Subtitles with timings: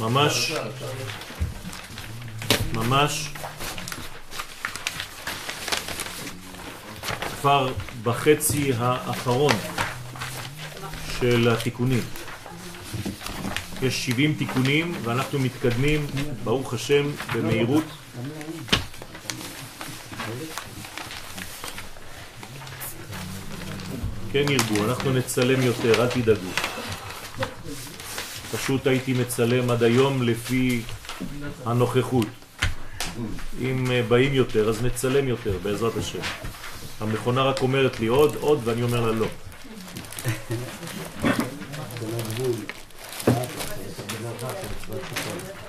[0.00, 0.52] ממש,
[2.72, 3.28] ממש
[7.40, 7.72] כבר
[8.02, 9.52] בחצי האחרון
[11.20, 12.02] של התיקונים.
[13.82, 16.06] יש 70 תיקונים ואנחנו מתקדמים,
[16.44, 17.84] ברוך השם, במהירות.
[24.32, 26.65] כן ירבו, אנחנו נצלם יותר, אל תדאגו.
[28.66, 30.82] פשוט הייתי מצלם עד היום לפי
[31.64, 32.26] הנוכחות.
[33.60, 36.18] אם אה, באים יותר, אז נצלם יותר, בעזרת השם.
[37.00, 39.26] המכונה רק אומרת לי עוד, עוד, ואני אומר לה לא.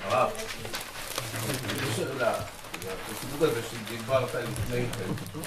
[0.04, 0.30] הרב,
[1.68, 2.10] בקשר
[3.12, 5.40] לסיפור הזה שדיברת לפני כן,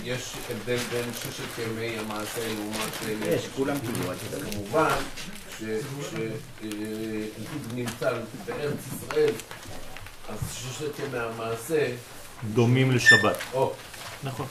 [0.00, 3.20] שיש הבדל בין ששת ימי המעשה לעומת...
[3.26, 4.50] יש, כולם קיבלו את זה.
[4.50, 4.94] כמובן
[7.70, 8.12] שנמצא
[8.46, 9.32] בארץ ישראל,
[10.28, 11.92] אז ששת ימי המעשה...
[12.54, 13.36] דומים לשבת.
[13.54, 13.72] או,
[14.24, 14.46] נכון,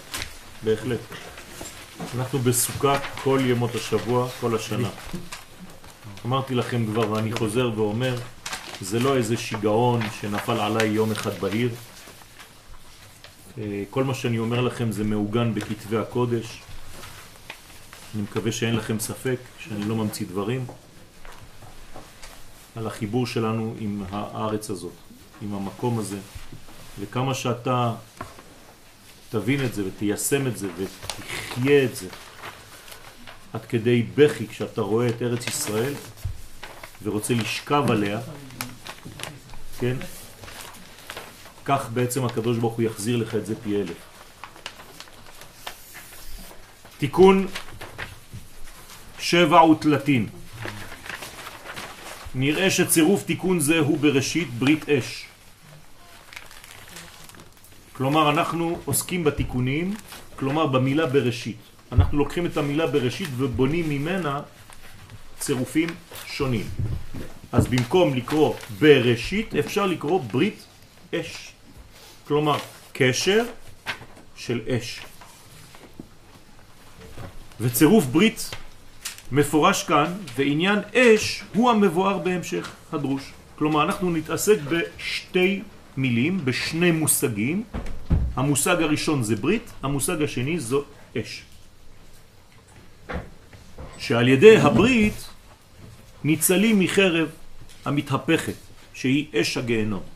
[0.63, 0.99] בהחלט.
[2.15, 4.89] אנחנו בסוכה כל ימות השבוע, כל השנה.
[6.25, 8.15] אמרתי לכם כבר, ואני חוזר ואומר,
[8.81, 11.69] זה לא איזה שיגעון שנפל עליי יום אחד בהיר.
[13.57, 16.61] אה, כל מה שאני אומר לכם זה מעוגן בכתבי הקודש.
[18.15, 20.65] אני מקווה שאין לכם ספק, שאני לא ממציא דברים.
[22.75, 24.91] על החיבור שלנו עם הארץ הזאת,
[25.41, 26.17] עם המקום הזה,
[26.99, 27.93] וכמה שאתה
[29.29, 32.07] תבין את זה ותיישם את זה ותחיה את זה
[33.53, 35.93] עד כדי בכי כשאתה רואה את ארץ ישראל
[37.03, 38.19] ורוצה לשכב עליה,
[39.79, 39.97] כן?
[41.65, 43.97] כך בעצם הקדוש ברוך הוא יחזיר לך את זה פי אלף.
[46.97, 47.47] תיקון
[49.19, 50.27] שבע ותלתין
[52.35, 55.25] נראה שצירוף תיקון זה הוא בראשית ברית אש.
[57.93, 59.93] כלומר אנחנו עוסקים בתיקונים,
[60.35, 61.57] כלומר במילה בראשית.
[61.91, 64.41] אנחנו לוקחים את המילה בראשית ובונים ממנה
[65.39, 65.89] צירופים
[66.25, 66.65] שונים.
[67.51, 70.65] אז במקום לקרוא בראשית אפשר לקרוא ברית
[71.15, 71.50] אש.
[72.27, 72.57] כלומר
[72.93, 73.45] קשר
[74.35, 74.99] של אש.
[77.59, 78.49] וצירוף ברית
[79.31, 83.31] מפורש כאן, ועניין אש הוא המבואר בהמשך הדרוש.
[83.55, 85.61] כלומר, אנחנו נתעסק בשתי
[85.97, 87.63] מילים, בשני מושגים.
[88.35, 90.83] המושג הראשון זה ברית, המושג השני זו
[91.17, 91.43] אש.
[93.97, 95.13] שעל ידי הברית
[96.23, 97.29] ניצלים מחרב
[97.85, 98.53] המתהפכת,
[98.93, 100.10] שהיא אש הגהנום.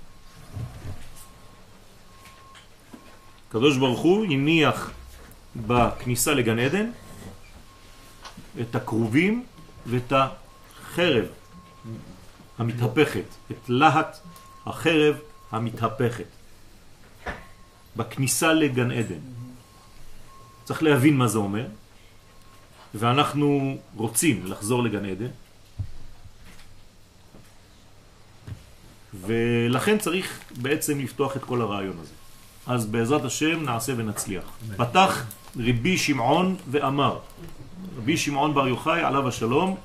[3.55, 4.91] הקדוש ברוך הוא הניח
[5.55, 6.89] בכניסה לגן עדן
[8.61, 9.45] את הקרובים
[9.85, 11.25] ואת החרב
[12.57, 14.17] המתהפכת, את להט
[14.65, 15.15] החרב
[15.51, 16.27] המתהפכת
[17.95, 19.19] בכניסה לגן עדן.
[20.63, 21.67] צריך להבין מה זה אומר,
[22.95, 25.31] ואנחנו רוצים לחזור לגן עדן,
[29.13, 32.24] ולכן צריך בעצם לפתוח את כל הרעיון הזה.
[32.67, 34.43] אז בעזרת השם נעשה ונצליח.
[34.77, 35.25] פתח
[35.57, 37.19] רבי שמעון ואמר,
[37.97, 39.75] רבי שמעון בר יוחאי עליו השלום,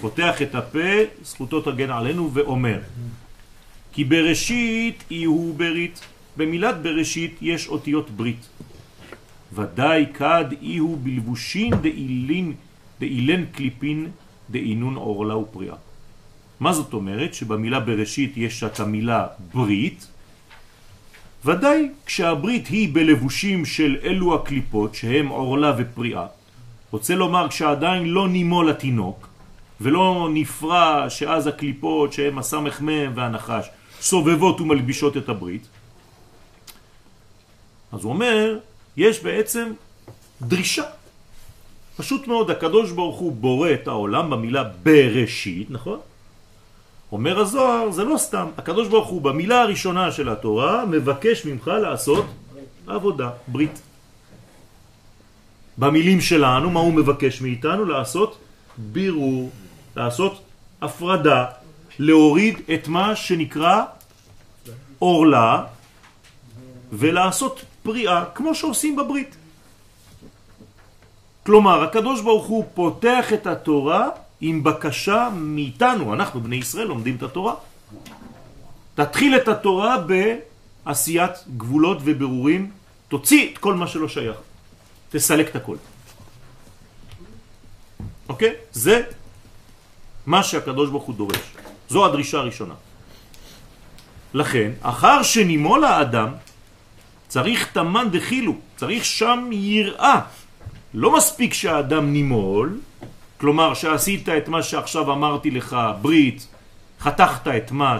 [0.00, 0.88] פותח את הפה,
[1.22, 2.78] זכותו תגן עלינו, ואומר
[3.92, 6.00] כי בראשית יהיו ברית,
[6.36, 8.48] במילת בראשית יש אותיות ברית.
[9.52, 12.54] ודאי כד יהיו בלבושין דאילין,
[13.00, 14.10] דאילן קליפין
[14.50, 15.74] דאינון עורלה ופריאה.
[16.60, 17.34] מה זאת אומרת?
[17.34, 20.06] שבמילה בראשית יש את המילה ברית,
[21.46, 26.26] ודאי כשהברית היא בלבושים של אלו הקליפות שהם עורלה ופריאה,
[26.90, 29.28] רוצה לומר כשעדיין לא נימול התינוק
[29.80, 33.66] ולא נפרע שאז הקליפות שהם הסמך מהם והנחש
[34.00, 35.66] סובבות ומלבישות את הברית,
[37.92, 38.58] אז הוא אומר,
[38.96, 39.72] יש בעצם
[40.42, 40.84] דרישה.
[41.96, 45.98] פשוט מאוד, הקדוש ברוך הוא בורא את העולם במילה בראשית, נכון?
[47.12, 48.46] אומר הזוהר, זה לא סתם.
[48.58, 52.24] הקדוש ברוך הוא במילה הראשונה של התורה מבקש ממך לעשות
[52.86, 53.82] עבודה, ברית.
[55.78, 57.84] במילים שלנו, מה הוא מבקש מאיתנו?
[57.84, 58.38] לעשות
[58.76, 59.50] בירור,
[59.96, 60.42] לעשות
[60.82, 61.44] הפרדה,
[61.98, 63.82] להוריד את מה שנקרא
[65.02, 65.64] אורלה
[66.92, 69.36] ולעשות פריאה כמו שעושים בברית.
[71.46, 74.08] כלומר, הקדוש ברוך הוא פותח את התורה
[74.40, 77.54] עם בקשה מאיתנו, אנחנו בני ישראל לומדים את התורה.
[78.94, 79.96] תתחיל את התורה
[80.84, 82.70] בעשיית גבולות וברורים,
[83.08, 84.36] תוציא את כל מה שלא שייך,
[85.10, 85.76] תסלק את הכל.
[88.28, 88.52] אוקיי?
[88.72, 89.02] זה
[90.26, 91.38] מה שהקדוש ברוך הוא דורש.
[91.88, 92.74] זו הדרישה הראשונה.
[94.34, 96.28] לכן, אחר שנימול האדם,
[97.28, 100.20] צריך תמן דחילו, צריך שם יראה.
[100.94, 102.80] לא מספיק שהאדם נימול,
[103.40, 106.46] כלומר שעשית את מה שעכשיו אמרתי לך, ברית,
[107.00, 107.96] חתכת את מה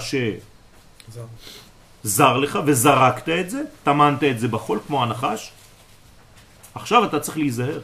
[2.04, 5.50] שזר לך וזרקת את זה, טמנת את זה בחול כמו הנחש,
[6.74, 7.80] עכשיו אתה צריך להיזהר.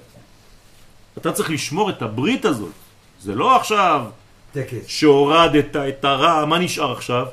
[1.19, 2.73] אתה צריך לשמור את הברית הזאת.
[3.21, 4.07] זה לא עכשיו
[4.53, 4.87] טקס.
[4.87, 7.27] שהורדת את הרע, מה נשאר עכשיו?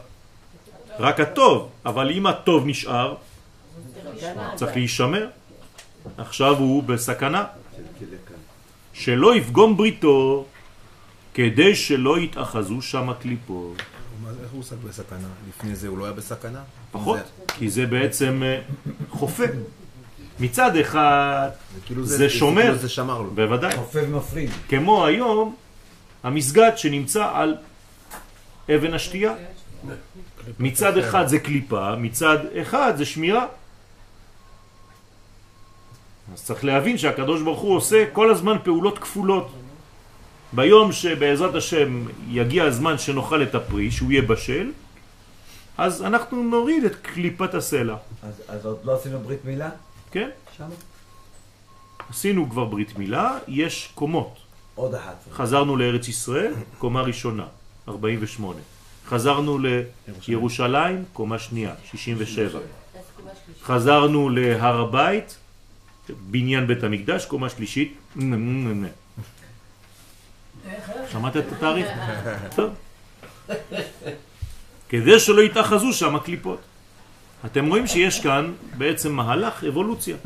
[0.99, 3.15] רק הטוב, אבל אם הטוב נשאר,
[4.55, 5.27] צריך להישמר.
[6.17, 7.45] עכשיו הוא בסכנה.
[8.99, 10.45] שלא יפגום בריתו,
[11.33, 13.81] כדי שלא יתאחזו שם הקליפות.
[14.43, 15.27] איך הוא עוסק בסכנה?
[15.49, 16.61] לפני זה הוא לא היה בסכנה?
[16.91, 17.17] פחות,
[17.47, 18.59] כי זה בעצם אה,
[19.09, 19.43] חופה.
[20.39, 22.61] מצד אחד, זה כאילו שומר.
[22.61, 23.31] כאילו זה שמר לו.
[23.31, 24.49] בוודאי, חופף מפריד.
[24.69, 25.55] כמו היום,
[26.23, 27.55] המסגד שנמצא על
[28.75, 29.33] אבן השתייה.
[30.59, 33.45] מצד אחד זה קליפה, מצד אחד זה שמירה.
[36.33, 39.51] אז צריך להבין שהקדוש ברוך הוא עושה כל הזמן פעולות כפולות.
[40.53, 44.71] ביום שבעזרת השם יגיע הזמן שנאכל את הפרי, שהוא יהיה בשל,
[45.77, 49.69] אז אנחנו נוריד את קליפת הסלע, אז, אז עוד לא עשינו ברית מילה?
[50.11, 50.29] כן?
[50.57, 50.69] שם?
[52.09, 54.35] עשינו כבר ברית מילה, יש קומות.
[54.75, 55.15] עוד אחת.
[55.31, 57.45] חזרנו לארץ ישראל, קומה ראשונה,
[57.87, 58.59] 48.
[59.07, 59.59] חזרנו
[60.27, 62.59] לירושלים, קומה שנייה, 67.
[63.63, 65.37] חזרנו להר הבית,
[66.29, 67.97] בניין בית המקדש, קומה שלישית.
[71.11, 71.87] שמעת את התאריך?
[72.55, 72.73] טוב.
[74.89, 76.59] כדי שלא יתאחזו שם הקליפות.
[77.45, 80.17] אתם רואים שיש כאן בעצם מהלך אבולוציה.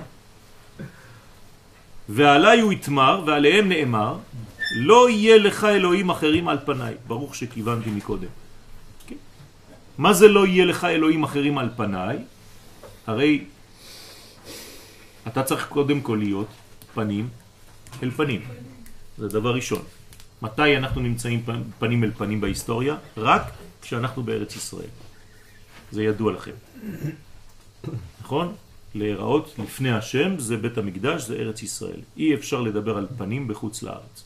[2.10, 4.18] ועליי הוא יתמר ועליהם נאמר
[4.76, 6.94] לא יהיה לך אלוהים אחרים על פניי.
[7.08, 8.28] ברוך שכיוונתי מקודם.
[9.08, 9.16] כן?
[9.98, 12.18] מה זה לא יהיה לך אלוהים אחרים על פניי?
[13.08, 13.44] הרי
[15.28, 16.48] אתה צריך קודם כל להיות
[16.94, 17.30] פנים
[18.04, 18.42] אל פנים.
[19.18, 19.82] זה דבר ראשון.
[20.42, 21.46] מתי אנחנו נמצאים
[21.80, 22.96] פנים אל פנים בהיסטוריה?
[23.18, 23.44] רק
[23.82, 24.90] כשאנחנו בארץ ישראל.
[25.92, 26.52] זה ידוע לכם.
[28.22, 28.56] נכון?
[28.96, 32.00] להיראות לפני השם זה בית המקדש, זה ארץ ישראל.
[32.18, 34.24] אי אפשר לדבר על פנים בחוץ לארץ.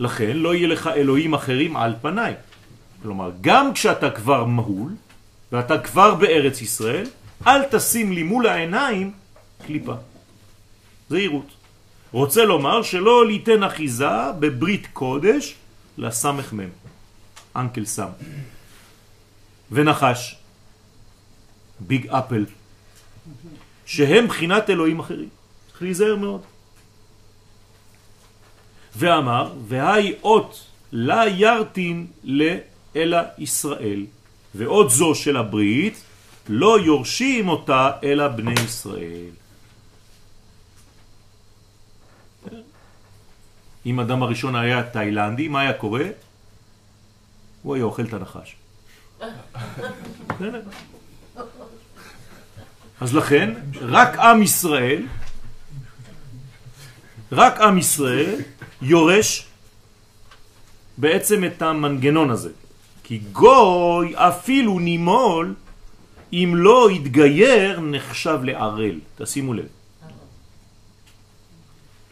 [0.00, 2.34] לכן לא יהיה לך אלוהים אחרים על פניי.
[3.02, 4.92] כלומר, גם כשאתה כבר מהול,
[5.52, 7.06] ואתה כבר בארץ ישראל,
[7.46, 9.12] אל תשים לי מול העיניים
[9.66, 9.94] קליפה.
[11.10, 11.46] זהירות.
[12.12, 15.54] רוצה לומר שלא ליתן אחיזה בברית קודש
[15.98, 16.68] לסמך מם.
[17.56, 18.08] אנקל סם.
[19.72, 20.36] ונחש.
[21.80, 22.44] ביג אפל.
[23.86, 25.28] שהם בחינת אלוהים אחרים.
[25.70, 26.40] צריך להיזהר מאוד.
[28.96, 34.06] ואמר, והי אות לה ירתין לאלא ישראל,
[34.54, 36.02] ואות זו של הברית
[36.52, 39.30] לא יורשים אותה אלא בני ישראל.
[43.86, 46.04] אם אדם הראשון היה תאילנדי, מה היה קורה?
[47.62, 48.56] הוא היה אוכל את הנחש.
[53.00, 55.02] אז לכן, רק עם ישראל,
[57.32, 58.40] רק עם ישראל
[58.82, 59.46] יורש
[60.98, 62.50] בעצם את המנגנון הזה.
[63.04, 65.54] כי גוי אפילו נימול,
[66.32, 69.00] אם לא יתגייר, נחשב לערל.
[69.16, 69.66] תשימו לב.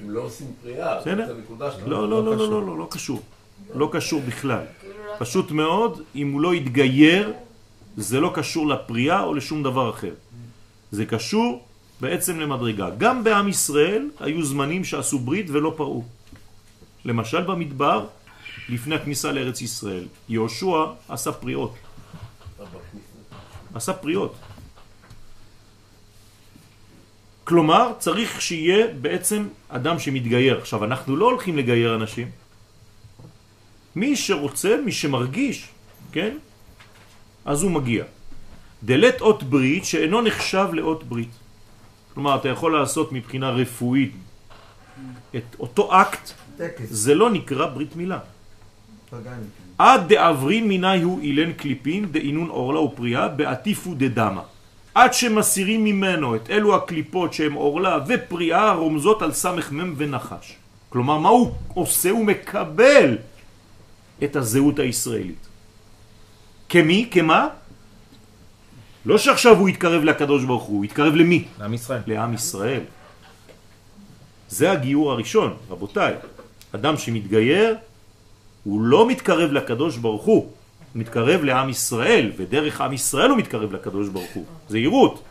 [0.02, 1.90] אם לא עושים פריאה, הנקודה שלנו.
[1.90, 3.22] לא, לא, לא, לא, לא, לא, לא קשור.
[3.74, 4.64] לא קשור בכלל.
[5.18, 7.32] פשוט מאוד, אם הוא לא יתגייר,
[7.96, 10.14] זה לא קשור לפריאה או לשום דבר אחר.
[10.90, 11.64] זה קשור
[12.00, 12.90] בעצם למדרגה.
[12.98, 16.04] גם בעם ישראל היו זמנים שעשו ברית ולא פרעו.
[17.04, 18.06] למשל במדבר,
[18.68, 21.74] לפני הכניסה לארץ ישראל, יהושע עשה פריאות.
[23.78, 24.34] עשה פריאות.
[27.44, 30.58] כלומר, צריך שיהיה בעצם אדם שמתגייר.
[30.58, 32.28] עכשיו, אנחנו לא הולכים לגייר אנשים.
[33.96, 35.68] מי שרוצה, מי שמרגיש,
[36.12, 36.36] כן?
[37.44, 38.04] אז הוא מגיע.
[38.84, 41.34] דלת אות ברית שאינו נחשב לאות ברית.
[42.14, 44.12] כלומר, אתה יכול לעשות מבחינה רפואית
[45.36, 46.84] את אותו אקט, טקס.
[46.90, 48.18] זה לא נקרא ברית מילה.
[49.10, 49.44] פגני.
[49.78, 54.42] עד דעברין מיני הוא אילן קליפין דאינון אורלה ופריאה בעטיפו דדמה.
[54.94, 60.56] עד שמסירים ממנו את אלו הקליפות שהם אורלה ופריאה רומזות על סמך מם ונחש.
[60.88, 62.10] כלומר, מה הוא עושה?
[62.10, 63.18] הוא מקבל
[64.24, 65.46] את הזהות הישראלית.
[66.68, 67.08] כמי?
[67.10, 67.48] כמה?
[69.06, 71.44] לא שעכשיו הוא יתקרב לקדוש ברוך הוא, הוא יתקרב למי?
[71.58, 72.00] לעם ישראל.
[72.06, 72.80] לעם ישראל.
[74.48, 76.14] זה הגיור הראשון, רבותיי.
[76.72, 77.76] אדם שמתגייר,
[78.68, 80.50] הוא לא מתקרב לקדוש ברוך הוא, הוא
[80.94, 84.44] מתקרב לעם ישראל, ודרך עם ישראל הוא מתקרב לקדוש ברוך הוא.
[84.68, 85.22] זהירות,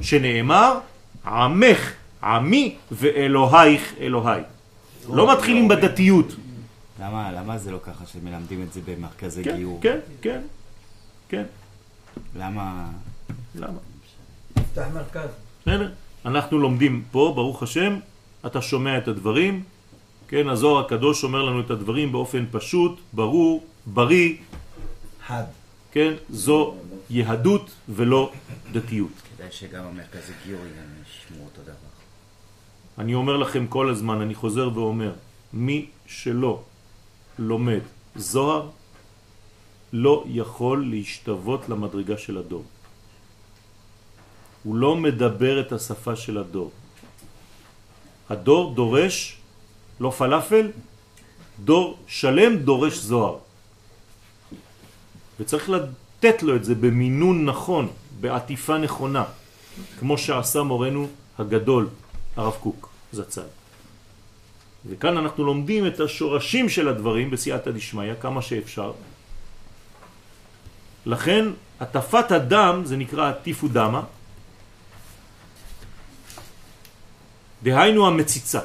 [0.00, 0.78] שנאמר,
[1.26, 1.92] עמך,
[2.22, 4.42] עמי ואלוהיך אלוהי.
[5.12, 6.34] לא מתחילים בדתיות.
[7.00, 9.78] למה, למה זה לא ככה שמלמדים את זה במרכזי כן, גיור?
[9.82, 10.40] כן, כן,
[11.28, 11.44] כן.
[12.36, 12.86] למה...
[13.54, 13.78] למה?
[14.54, 15.28] תפתח מרכז.
[15.62, 15.90] בסדר?
[16.24, 17.98] אנחנו לומדים פה, ברוך השם,
[18.46, 19.62] אתה שומע את הדברים,
[20.28, 24.36] כן, הזוהר הקדוש אומר לנו את הדברים באופן פשוט, ברור, בריא,
[25.26, 25.44] חד.
[25.92, 26.74] כן, זו
[27.10, 28.32] יהדות ולא
[28.72, 29.10] דתיות.
[29.36, 31.92] כדאי שגם המרכזי גיור גם ישמעו אותו דבר.
[32.98, 35.12] אני אומר לכם כל הזמן, אני חוזר ואומר,
[35.52, 36.62] מי שלא
[37.38, 37.80] לומד
[38.16, 38.68] זוהר
[39.92, 42.64] לא יכול להשתוות למדרגה של הדור.
[44.62, 46.70] הוא לא מדבר את השפה של הדור.
[48.28, 49.37] הדור דורש
[50.00, 50.70] לא פלאפל,
[51.64, 53.38] דור שלם דורש זוהר.
[55.40, 57.88] וצריך לתת לו את זה במינון נכון,
[58.20, 59.24] בעטיפה נכונה,
[59.98, 61.88] כמו שעשה מורנו הגדול,
[62.36, 63.42] הרב קוק, זצ"ל.
[64.86, 68.92] וכאן אנחנו לומדים את השורשים של הדברים בסייעתא דשמיא כמה שאפשר.
[71.06, 71.44] לכן
[71.80, 74.02] הטפת הדם זה נקרא עטיפו דמה,
[77.62, 78.60] דהיינו המציצה.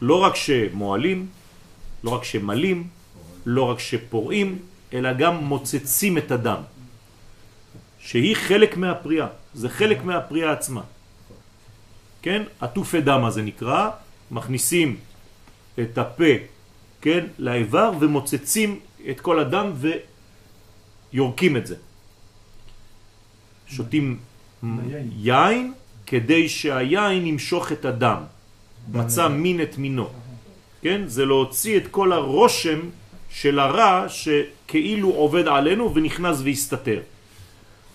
[0.00, 1.26] לא רק שמועלים,
[2.04, 2.86] לא רק שמלים,
[3.46, 4.58] לא רק שפורעים,
[4.92, 6.62] אלא גם מוצצים את הדם,
[7.98, 10.82] שהיא חלק מהפריאה, זה חלק מהפריאה עצמה.
[12.22, 12.42] כן?
[12.60, 13.90] עטופי דמה זה נקרא,
[14.30, 14.96] מכניסים
[15.80, 16.32] את הפה,
[17.00, 19.72] כן, לאיבר ומוצצים את כל הדם
[21.12, 21.76] ויורקים את זה.
[23.66, 24.18] שותים
[25.16, 25.72] יין
[26.06, 28.22] כדי שהיין ימשוך את הדם.
[28.92, 30.08] מצא מין את מינו.
[30.82, 31.02] כן?
[31.06, 32.80] זה להוציא את כל הרושם
[33.30, 37.00] של הרע שכאילו עובד עלינו ונכנס והסתתר.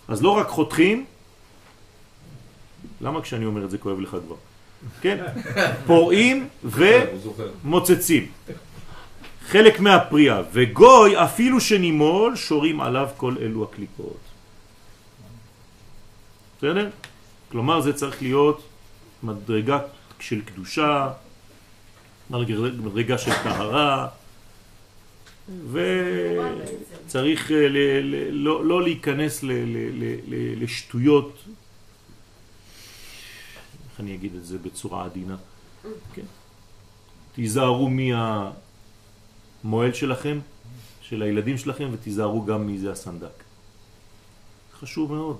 [0.07, 1.05] אז לא רק חותכים,
[3.01, 4.35] למה כשאני אומר את זה כואב לך כבר?
[5.01, 5.17] כן?
[5.87, 8.27] פורעים ומוצצים.
[9.47, 14.17] חלק מהפריאה, וגוי אפילו שנימול שורים עליו כל אלו הקליפות.
[16.57, 16.89] בסדר?
[17.51, 18.63] כלומר זה צריך להיות
[19.23, 19.79] מדרגה
[20.23, 21.11] של קדושה,
[22.29, 24.07] מדרגה של טהרה,
[25.71, 27.67] וצריך אה,
[28.31, 29.51] לא, לא להיכנס ל,
[30.63, 31.43] לשטויות,
[33.91, 35.35] איך אני אגיד את זה בצורה עדינה,
[36.13, 36.25] כן.
[37.35, 37.89] תיזהרו
[39.63, 40.39] מהמועל שלכם,
[41.01, 43.43] של הילדים שלכם, ותיזהרו גם מי זה הסנדק.
[44.79, 45.37] חשוב מאוד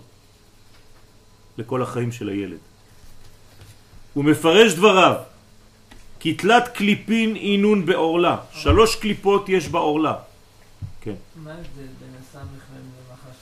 [1.58, 2.73] לכל החיים של הילד.
[4.14, 5.16] הוא מפרש דבריו,
[6.20, 8.38] כי תלת קליפין אינון בעורלה.
[8.54, 10.16] שלוש קליפות יש בעורלה.
[11.02, 13.36] כן, מה ההבדל בין הסמ"ך למחש?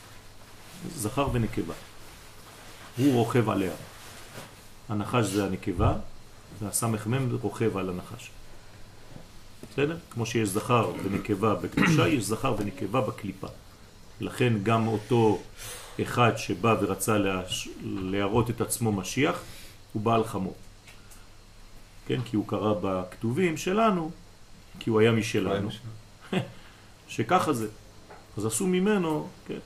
[0.95, 1.73] זכר ונקבה.
[2.97, 3.71] הוא רוכב עליה.
[4.89, 5.93] הנחש זה הנקבה,
[6.61, 8.29] והסמך מם רוכב על הנחש.
[9.71, 9.97] בסדר?
[10.09, 13.47] כמו שיש זכר ונקבה בקדושה, יש זכר ונקבה בקליפה.
[14.21, 15.39] לכן גם אותו
[16.01, 17.69] אחד שבא ורצה להש...
[17.83, 19.41] להראות את עצמו משיח,
[19.93, 20.55] הוא בעל חמור.
[22.07, 22.21] כן?
[22.21, 24.11] כי הוא קרא בכתובים שלנו,
[24.79, 25.69] כי הוא היה משלנו,
[27.07, 27.67] שככה זה.
[28.37, 29.59] אז עשו ממנו, כן?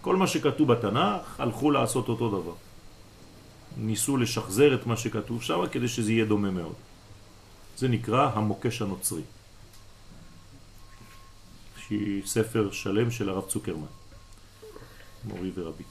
[0.00, 2.54] כל מה שכתוב בתנ"ך, הלכו לעשות אותו דבר.
[3.76, 6.74] ניסו לשחזר את מה שכתוב שם כדי שזה יהיה דומה מאוד.
[7.76, 9.22] זה נקרא המוקש הנוצרי.
[11.78, 13.92] שהיא ספר שלם של הרב צוקרמן,
[15.24, 15.84] מורי ורבי.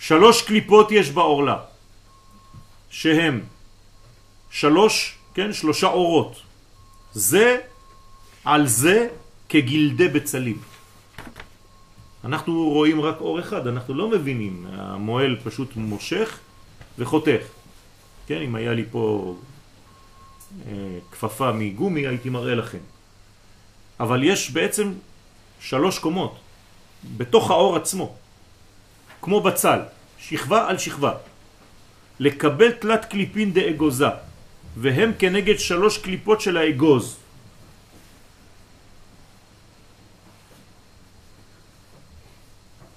[0.00, 1.56] שלוש קליפות יש בעורלה,
[2.90, 3.40] שהם
[4.50, 6.42] שלוש, כן, שלושה אורות.
[7.12, 7.60] זה
[8.44, 9.08] על זה
[9.48, 10.58] כגלדי בצלים.
[12.24, 14.66] אנחנו רואים רק אור אחד, אנחנו לא מבינים.
[14.72, 16.38] המועל פשוט מושך
[16.98, 17.44] וחותך.
[18.26, 19.34] כן, אם היה לי פה
[20.66, 20.72] אה,
[21.12, 22.84] כפפה מגומי הייתי מראה לכם.
[24.00, 24.92] אבל יש בעצם
[25.60, 26.38] שלוש קומות
[27.16, 28.16] בתוך האור עצמו,
[29.22, 29.80] כמו בצל,
[30.18, 31.12] שכבה על שכבה.
[32.20, 34.08] לקבל תלת קליפין דאגוזה,
[34.76, 37.16] והם כנגד שלוש קליפות של האגוז.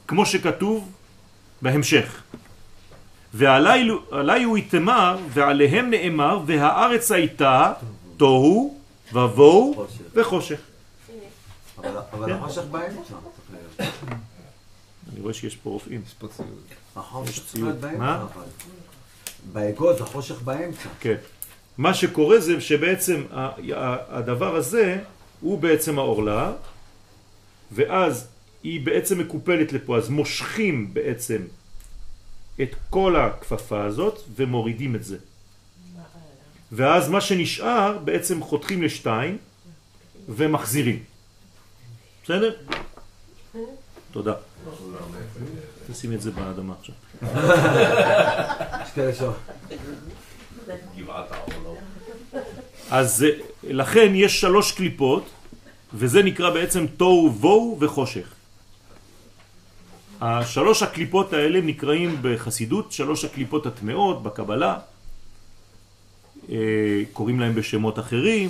[0.08, 0.92] כמו שכתוב
[1.62, 2.22] בהמשך.
[3.34, 7.74] ועלי הוא יתמר ועליהם נאמר והארץ הייתה
[8.18, 8.78] תוהו
[9.12, 10.02] חושך.
[10.14, 10.60] וחושך.
[11.78, 12.32] אבל אבל.
[12.32, 13.16] החושך באמצע.
[15.12, 16.02] אני רואה שיש פה רופאים.
[16.08, 16.48] יש פה ציוד.
[16.96, 17.82] החושך ציוד.
[17.82, 17.98] באמצע.
[17.98, 18.22] מה?
[18.22, 18.46] אבל.
[19.54, 20.90] באגוז החושך באמצע.
[21.00, 21.16] כן.
[21.78, 23.24] מה שקורה זה שבעצם
[24.10, 25.04] הדבר הזה
[25.42, 26.54] הוא בעצם העורלה,
[27.72, 28.28] ואז
[28.64, 31.42] היא בעצם מקופלת לפה, אז מושכים בעצם
[32.62, 35.18] את כל הכפפה הזאת ומורידים את זה.
[36.72, 39.38] ואז מה שנשאר בעצם חותכים לשתיים
[40.30, 41.04] ומחזירים.
[42.24, 42.56] בסדר?
[44.14, 44.34] תודה.
[45.92, 46.96] תשים את זה באדמה עכשיו.
[52.92, 53.30] אז אה,
[53.64, 55.30] לכן יש שלוש קליפות,
[55.94, 58.34] וזה נקרא בעצם תוהו בוהו וחושך.
[60.22, 64.80] השלוש הקליפות האלה נקראים בחסידות שלוש הקליפות הטמעות בקבלה,
[66.50, 66.58] אה,
[67.14, 68.50] קוראים להם בשמות אחרים,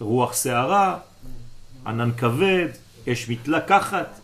[0.00, 0.98] רוח שערה,
[1.86, 2.68] ענן כבד,
[3.08, 4.19] אש מתלקחת,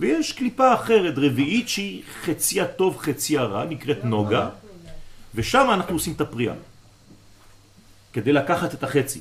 [0.00, 4.48] ויש קליפה אחרת, רביעית, שהיא חציה טוב חציה רע, נקראת נוגה,
[5.34, 6.54] ושם אנחנו עושים את הפריאה.
[8.12, 9.20] כדי לקחת את החצי,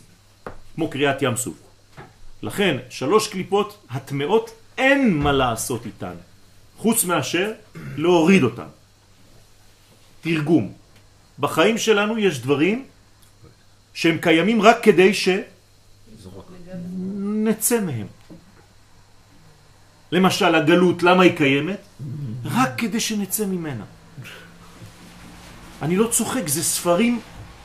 [0.75, 1.55] כמו קריאת ים סוף.
[2.43, 6.13] לכן, שלוש קליפות הטמעות, אין מה לעשות איתן,
[6.77, 7.51] חוץ מאשר
[7.97, 8.67] להוריד אותן.
[10.21, 10.73] תרגום.
[11.39, 12.85] בחיים שלנו יש דברים
[13.93, 15.13] שהם קיימים רק כדי
[16.73, 18.07] שנצא מהם.
[20.11, 21.79] למשל, הגלות, למה היא קיימת?
[22.45, 23.83] רק כדי שנצא ממנה.
[25.81, 27.19] אני לא צוחק, זה ספרים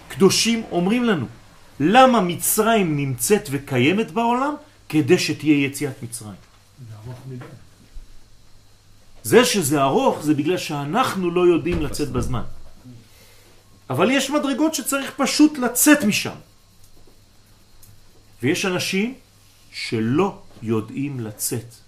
[0.09, 1.27] קדושים אומרים לנו.
[1.81, 4.55] למה מצרים נמצאת וקיימת בעולם?
[4.89, 6.41] כדי שתהיה יציאת מצרים.
[9.23, 12.43] זה שזה ארוך זה בגלל שאנחנו לא יודעים לצאת בזמן.
[13.91, 16.39] אבל יש מדרגות שצריך פשוט לצאת משם.
[18.43, 19.15] ויש אנשים
[19.73, 21.86] שלא יודעים לצאת.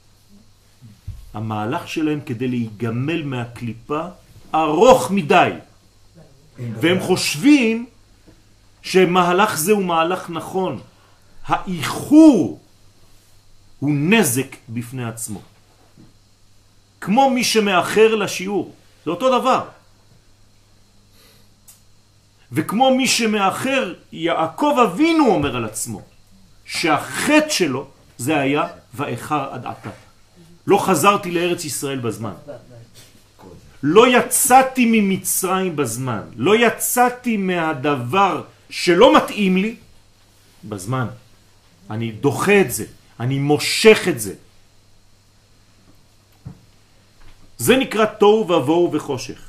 [1.34, 4.02] המהלך שלהם כדי להיגמל מהקליפה
[4.54, 5.50] ארוך מדי.
[6.58, 7.86] והם חושבים
[8.82, 10.80] שמהלך זה הוא מהלך נכון.
[11.46, 12.60] האיחור
[13.78, 15.40] הוא נזק בפני עצמו.
[17.00, 19.68] כמו מי שמאחר לשיעור, זה אותו דבר.
[22.52, 26.02] וכמו מי שמאחר, יעקב אבינו אומר על עצמו,
[26.64, 27.86] שהחטא שלו
[28.18, 29.90] זה היה ואיחר עד עתה.
[30.68, 32.34] לא חזרתי לארץ ישראל בזמן.
[33.82, 39.76] לא יצאתי ממצרים בזמן, לא יצאתי מהדבר שלא מתאים לי
[40.64, 41.06] בזמן.
[41.90, 42.84] אני דוחה את זה,
[43.20, 44.34] אני מושך את זה.
[47.58, 49.40] זה נקרא תוהו ובוהו וחושך,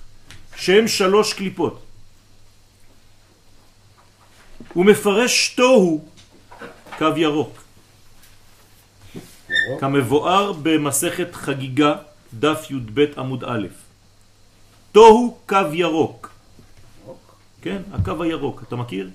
[0.56, 1.84] שהם שלוש קליפות.
[4.74, 6.06] הוא מפרש תוהו
[6.98, 7.54] קו ירוק,
[9.80, 11.96] כמבואר במסכת חגיגה
[12.34, 13.68] דף י"ב עמוד א'.
[14.92, 16.32] תוהו קו ירוק.
[17.62, 19.10] כן, הקו הירוק, אתה מכיר?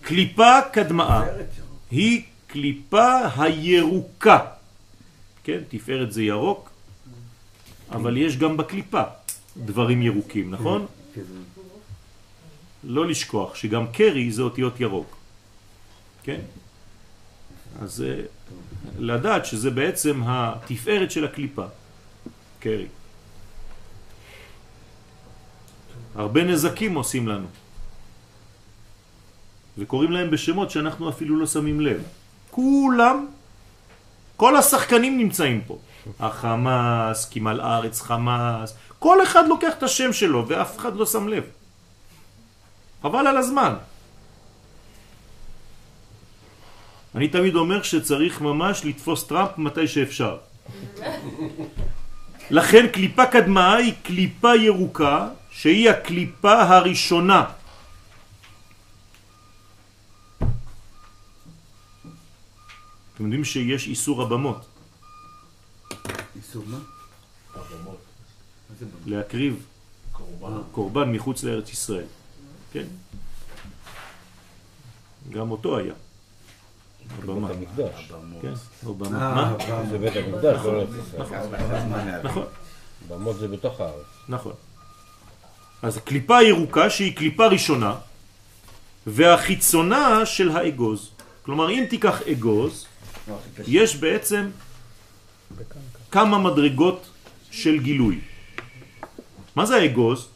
[0.00, 1.22] קליפה קדמאה
[1.90, 4.38] היא קליפה הירוקה.
[5.44, 6.70] כן, תפארת זה ירוק,
[7.90, 9.02] אבל יש גם בקליפה
[9.56, 10.86] דברים ירוקים, נכון?
[12.84, 15.16] לא לשכוח שגם קרי זה אותיות ירוק.
[16.22, 16.40] כן?
[17.80, 18.04] אז
[18.98, 21.64] לדעת שזה בעצם התפארת של הקליפה.
[22.58, 22.86] קרי.
[26.14, 27.46] הרבה נזקים עושים לנו.
[29.78, 32.02] וקוראים להם בשמות שאנחנו אפילו לא שמים לב.
[32.50, 33.26] כולם,
[34.36, 35.78] כל השחקנים נמצאים פה.
[36.20, 41.44] החמאס, כמל ארץ חמאס, כל אחד לוקח את השם שלו ואף אחד לא שם לב.
[43.02, 43.74] חבל על הזמן.
[47.14, 50.38] אני תמיד אומר שצריך ממש לתפוס טראמפ מתי שאפשר.
[52.50, 57.44] לכן קליפה קדמה היא קליפה ירוקה שהיא הקליפה הראשונה.
[63.14, 64.66] אתם יודעים שיש איסור הבמות,
[66.36, 66.78] איסור מה?
[69.06, 69.66] להקריב
[70.72, 72.06] קורבן מחוץ לארץ ישראל.
[72.72, 72.84] כן?
[75.30, 75.94] גם אותו היה.
[77.28, 78.12] המקדש.
[78.42, 78.52] כן.
[78.88, 79.56] אה, מה?
[79.90, 82.20] זה בית המקדש, לא ארץ ישראל.
[82.22, 82.44] נכון,
[83.08, 84.06] במות זה בתוך הארץ.
[84.28, 84.52] נכון.
[85.82, 87.94] אז קליפה ירוקה שהיא קליפה ראשונה
[89.06, 91.10] והחיצונה של האגוז.
[91.42, 92.86] כלומר, אם תיקח אגוז,
[93.66, 94.50] יש בעצם
[96.10, 97.10] כמה מדרגות
[97.50, 98.20] של גילוי.
[99.56, 100.28] מה זה האגוז?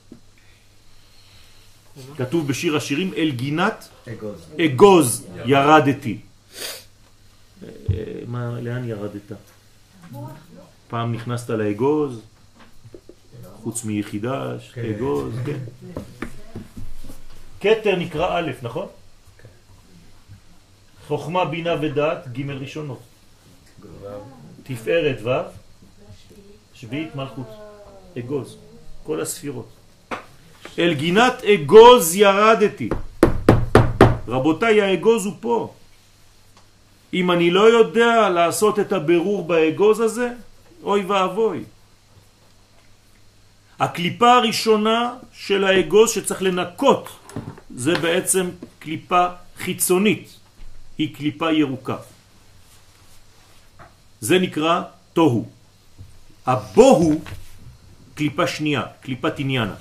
[2.17, 4.41] כתוב בשיר השירים, אל גינת אגוז.
[4.61, 6.19] אגוז ירדתי.
[8.27, 9.33] מה, לאן ירדת?
[10.89, 12.21] פעם נכנסת לאגוז,
[13.63, 14.57] חוץ מיחידה,
[14.91, 15.59] אגוז, כן.
[17.61, 18.87] כתר נקרא א', נכון?
[21.07, 23.01] חוכמה, בינה ודעת, ג' ראשונות.
[24.63, 25.31] תפארת ו',
[26.75, 27.49] שביעית מלכות,
[28.19, 28.57] אגוז,
[29.05, 29.69] כל הספירות.
[30.79, 32.89] אל גינת אגוז ירדתי.
[34.29, 35.75] רבותיי, האגוז הוא פה.
[37.17, 40.29] אם אני לא יודע לעשות את הבירור באגוז הזה,
[40.83, 41.65] אוי ואבוי.
[43.81, 47.09] הקליפה הראשונה של האגוז שצריך לנקות
[47.71, 49.27] זה בעצם קליפה
[49.59, 50.29] חיצונית,
[50.99, 51.97] היא קליפה ירוקה.
[54.21, 55.49] זה נקרא תוהו.
[56.47, 57.21] הבוהו,
[58.15, 59.75] קליפה שנייה, קליפת עניינה.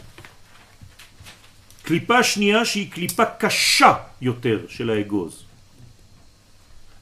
[1.83, 5.44] קליפה שנייה שהיא קליפה קשה יותר של האגוז.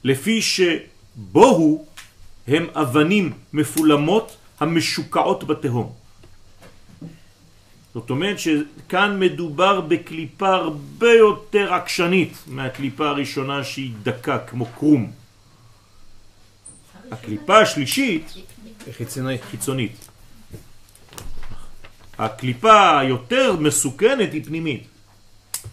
[0.04, 1.86] לפי שבוהו
[2.48, 5.92] הם אבנים מפולמות המשוקעות בתהום.
[7.94, 15.12] זאת אומרת שכאן מדובר בקליפה הרבה יותר עקשנית מהקליפה הראשונה שהיא דקה כמו קרום.
[17.10, 18.34] הקליפה השלישית
[18.92, 19.40] חיצונית.
[19.50, 20.08] חיצונית.
[22.18, 24.82] הקליפה היותר מסוכנת היא פנימית.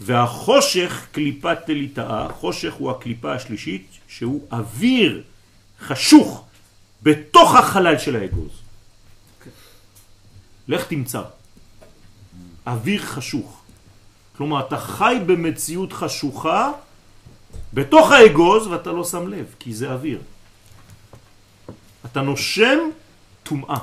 [0.02, 5.24] והחושך קליפת תליטאה, חושך הוא הקליפה השלישית שהוא אוויר
[5.80, 6.46] חשוך
[7.04, 8.52] בתוך החלל של האגוז.
[10.68, 11.22] לך תמצא.
[12.68, 13.62] אוויר חשוך.
[14.38, 16.72] כלומר, אתה חי במציאות חשוכה
[17.74, 20.22] בתוך האגוז ואתה לא שם לב, כי זה אוויר.
[22.06, 22.78] אתה נושם
[23.44, 23.78] טומאה.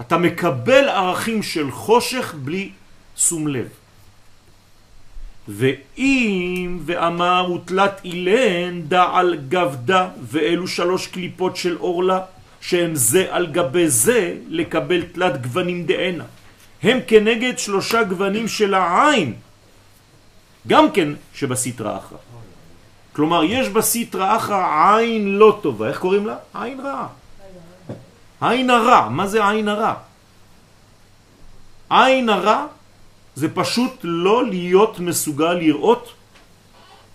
[0.00, 2.72] אתה מקבל ערכים של חושך בלי
[3.16, 3.68] שום לב.
[5.48, 12.20] ואם ואמר ותלת אילן דע על גבדה ואלו שלוש קליפות של אורלה
[12.60, 16.24] שהם זה על גבי זה לקבל תלת גוונים דענה
[16.82, 19.34] הם כנגד שלושה גוונים של העין
[20.66, 22.18] גם כן שבסטרה אחרא.
[23.12, 25.88] כלומר יש בסטרה אחרא עין לא טובה.
[25.88, 26.36] איך קוראים לה?
[26.54, 27.06] עין רעה
[28.40, 29.94] עין הרע, מה זה עין הרע?
[31.90, 32.66] עין הרע
[33.34, 36.12] זה פשוט לא להיות מסוגל לראות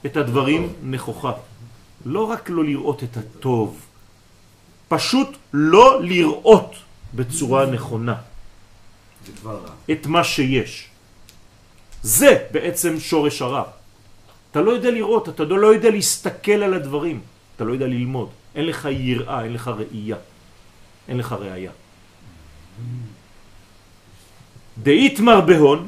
[0.06, 1.32] את הדברים נכוחה.
[2.06, 3.80] לא רק לא לראות את הטוב,
[4.88, 6.75] פשוט לא לראות
[7.13, 8.15] בצורה נכונה.
[9.91, 10.88] את מה שיש.
[12.03, 13.63] זה בעצם שורש הרע.
[14.51, 17.21] אתה לא יודע לראות, אתה לא יודע להסתכל על הדברים,
[17.56, 18.30] אתה לא יודע ללמוד.
[18.56, 20.17] אין לך יראה, אין לך ראייה,
[21.08, 21.71] אין לך ראייה.
[24.77, 25.88] דאיתמר בהון,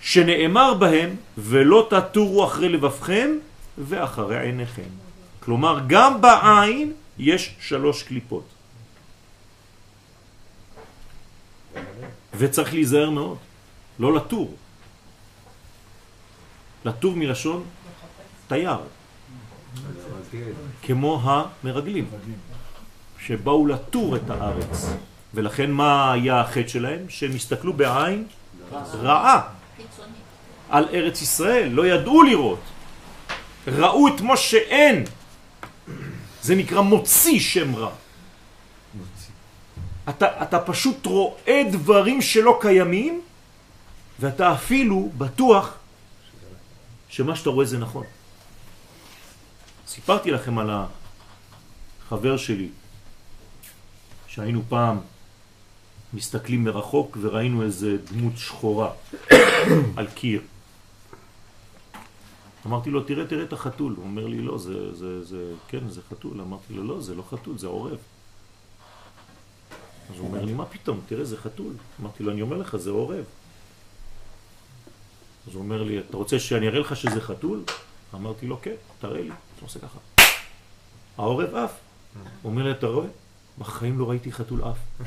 [0.00, 3.30] שנאמר בהם, ולא תטורו אחרי לבבכם
[3.78, 4.90] ואחרי עיניכם.
[5.40, 8.44] כלומר, גם בעין יש שלוש קליפות.
[12.34, 13.38] וצריך להיזהר מאוד,
[13.98, 14.54] לא לטור.
[16.84, 17.64] לטור מלשון
[18.48, 18.78] תייר,
[20.82, 22.10] כמו המרגלים,
[23.18, 24.90] שבאו לטור את הארץ.
[25.34, 27.08] ולכן מה היה החטא שלהם?
[27.08, 28.26] שהם הסתכלו בעין
[28.92, 29.59] רעה
[30.68, 32.60] על ארץ ישראל, לא ידעו לראות.
[33.66, 35.04] ראו את מה שאין.
[36.42, 37.90] זה נקרא מוציא שם רע.
[40.08, 43.20] אתה, אתה פשוט רואה דברים שלא קיימים,
[44.20, 45.74] ואתה אפילו בטוח
[47.08, 48.04] שמה שאתה רואה זה נכון.
[49.86, 50.70] סיפרתי לכם על
[52.06, 52.68] החבר שלי,
[54.26, 55.00] שהיינו פעם
[56.14, 58.92] מסתכלים מרחוק וראינו איזה דמות שחורה
[59.96, 60.40] על קיר.
[62.66, 63.94] אמרתי לו, תראה, תראה את החתול.
[63.96, 66.40] הוא אומר לי, לא, זה, זה, זה, כן, זה חתול.
[66.40, 67.98] אמרתי לו, לא, זה לא חתול, זה עורב.
[70.10, 71.72] אז הוא אומר לי, מה פתאום, תראה, זה חתול.
[72.00, 73.24] אמרתי לו, אני אומר לך, זה עורב.
[75.48, 77.62] אז הוא אומר לי, אתה רוצה שאני אראה לך שזה חתול?
[78.14, 79.28] אמרתי לו, כן, תראה לי.
[79.28, 79.98] הוא עושה ככה.
[81.18, 81.72] העורב אף.
[82.42, 83.06] הוא אומר לי, אתה רואה?
[83.60, 85.04] בחיים לא ראיתי חתול אף.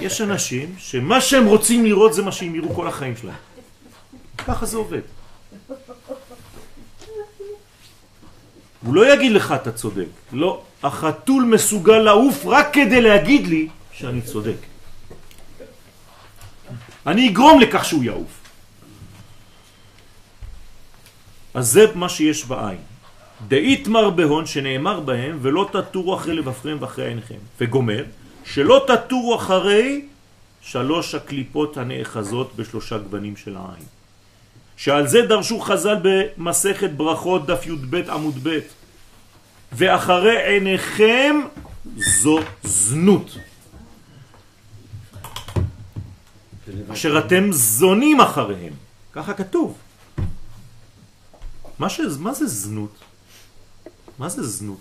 [0.00, 3.36] יש אנשים שמה שהם רוצים לראות זה מה שהם יראו כל החיים שלהם.
[4.38, 5.00] ככה זה עובד.
[8.82, 10.06] הוא לא יגיד לך אתה צודק.
[10.32, 14.56] לא, החתול מסוגל לעוף רק כדי להגיד לי שאני צודק.
[17.06, 18.40] אני אגרום לכך שהוא יעוף.
[21.54, 22.93] אז זה מה שיש בעין.
[23.48, 27.38] דאיתמר בהון שנאמר בהם ולא תטורו אחרי לבבכם ואחרי עיניכם.
[27.60, 28.04] וגומר,
[28.44, 30.06] שלא תטורו אחרי
[30.60, 33.84] שלוש הקליפות הנאחזות בשלושה גוונים של העין.
[34.76, 38.58] שעל זה דרשו חז"ל במסכת ברכות דף י"ב עמוד ב'
[39.72, 41.36] ואחרי עיניכם
[41.96, 43.38] זו זנות.
[46.92, 48.72] אשר אתם זונים אחריהם.
[49.12, 49.78] ככה כתוב.
[51.78, 52.00] מה, ש...
[52.18, 52.98] מה זה זנות?
[54.18, 54.80] מה זה זנות?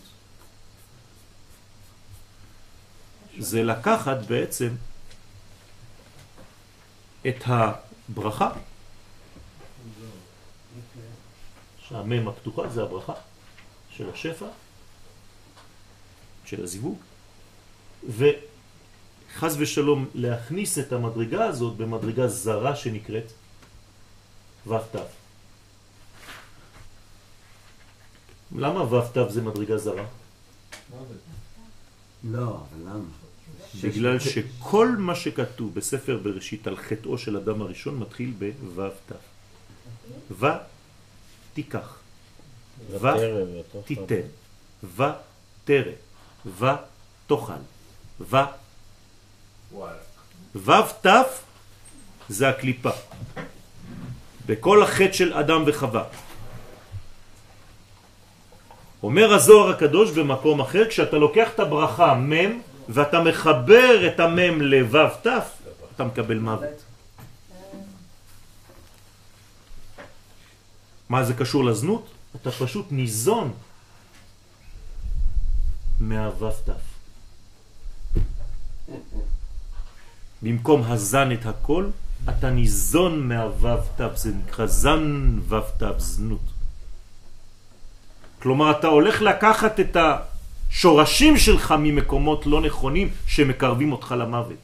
[3.40, 4.70] זה לקחת בעצם
[7.28, 8.52] את הברכה,
[11.88, 13.14] שהמם הפתוחה זה הברכה
[13.90, 14.48] של השפע,
[16.46, 16.98] של הזיווג,
[18.10, 23.32] וחז ושלום להכניס את המדרגה הזאת במדרגה זרה שנקראת
[24.68, 25.23] ו"ת.
[28.56, 30.06] למה ו"ת זה מדרגה זרה?
[32.24, 33.04] לא, אבל למה?
[33.84, 39.12] בגלל שכל מה שכתוב בספר בראשית על חטאו של אדם הראשון מתחיל בו"ת.
[40.40, 40.46] ו
[41.54, 41.98] תיקח,
[42.92, 43.08] ו.
[43.86, 44.28] תיתן,
[44.84, 45.04] ו
[45.66, 45.92] תרא,
[46.46, 46.66] ו
[47.28, 47.54] תאכל,
[48.22, 48.36] ו.
[50.56, 51.06] ו"ת
[52.30, 52.90] זה הקליפה.
[54.46, 56.04] בכל החטא של אדם וחווה.
[59.04, 65.28] אומר הזוהר הקדוש במקום אחר, כשאתה לוקח את הברכה מ' ואתה מחבר את המ' לו"ת,
[65.96, 66.84] אתה מקבל מוות.
[71.10, 72.10] מה זה קשור לזנות?
[72.36, 73.54] אתה פשוט ניזון
[76.00, 76.70] מהו"ת.
[80.42, 81.90] במקום הזן את הכל,
[82.30, 86.53] אתה ניזון מהו"ת, זה נקרא זן ו"ת, זנות.
[88.44, 94.64] כלומר, אתה הולך לקחת את השורשים שלך ממקומות לא נכונים שמקרבים אותך למוות.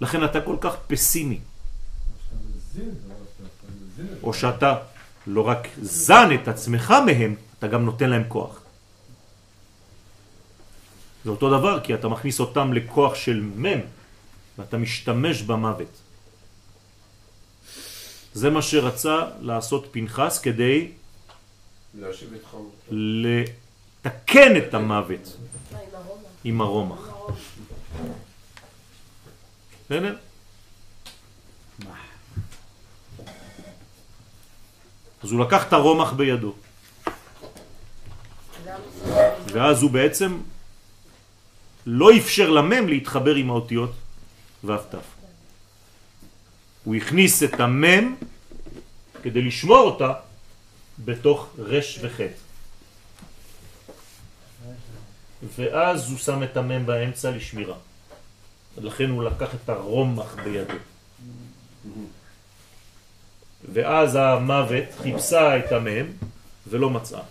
[0.00, 1.40] לכן אתה כל כך פסימי.
[4.22, 4.74] או שאתה
[5.26, 8.60] לא רק זן את עצמך מהם, אתה גם נותן להם כוח.
[11.24, 13.80] זה אותו דבר, כי אתה מכניס אותם לכוח של מם,
[14.58, 15.92] ואתה משתמש במוות.
[18.34, 21.01] זה מה שרצה לעשות פנחס כדי.
[22.90, 25.36] לתקן את המוות
[26.44, 27.08] עם הרומח.
[29.84, 30.16] בסדר?
[35.22, 36.54] אז הוא לקח את הרומח בידו,
[39.46, 40.40] ואז הוא בעצם
[41.86, 43.92] לא אפשר למם להתחבר עם האותיות
[44.64, 44.94] ו"ת.
[46.84, 48.14] הוא הכניס את המם
[49.22, 50.12] כדי לשמור אותה
[50.98, 52.34] בתוך רש וחטא.
[55.56, 57.76] ואז הוא שם את המם באמצע לשמירה.
[58.78, 60.74] לכן הוא לקח את הרומח בידו.
[63.72, 66.06] ואז המוות חיפשה את המם
[66.66, 67.22] ולא מצאה.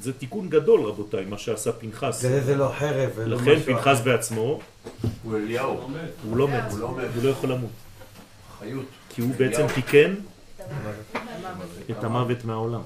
[0.00, 2.20] זה תיקון גדול רבותיי, מה שעשה פנחס.
[2.20, 4.00] זה זה לא חרב ולא לכן פנחס.
[4.00, 4.60] בעצמו,
[5.22, 5.90] הוא אליהו,
[6.24, 7.04] הוא לא מת, הוא לא מת.
[7.14, 7.70] הוא לא יכול למות.
[8.60, 8.86] חיות.
[9.08, 10.14] כי הוא בעצם תיקן
[11.90, 12.82] את המוות מהעולם.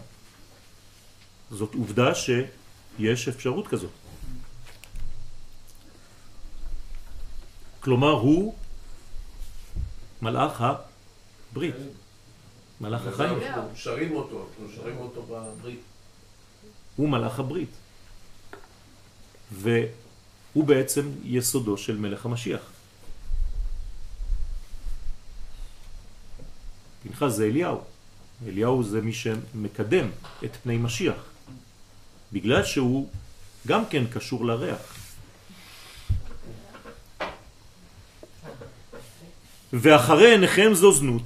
[1.51, 3.91] זאת עובדה שיש אפשרות כזאת.
[7.81, 8.55] כלומר, הוא
[10.23, 10.65] מלאך
[11.53, 11.75] הברית,
[12.81, 13.43] מלאך החיים.
[13.43, 15.81] אנחנו שרים אותו, אנחנו שרים אותו בברית.
[16.97, 17.71] הוא מלאך הברית.
[19.53, 22.74] והוא בעצם יסודו של מלך המשיח.
[27.09, 27.81] פנחס זה אליהו.
[28.47, 30.09] אליהו זה מי שמקדם
[30.45, 31.25] את פני משיח.
[32.33, 33.09] בגלל שהוא
[33.67, 34.97] גם כן קשור לריח.
[39.73, 41.23] ואחרי עיניכם זו זנות.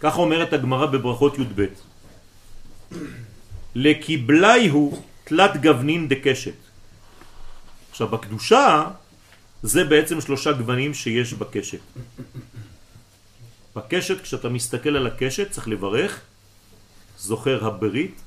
[0.00, 1.66] כך אומרת הגמרא בברכות י"ב.
[3.74, 6.54] לקיבלי הוא תלת גוונין דקשת.
[7.90, 8.90] עכשיו בקדושה
[9.62, 11.80] זה בעצם שלושה גוונים שיש בקשת.
[13.78, 16.20] בקשת כשאתה מסתכל על הקשת צריך לברך,
[17.18, 18.20] זוכר הברית,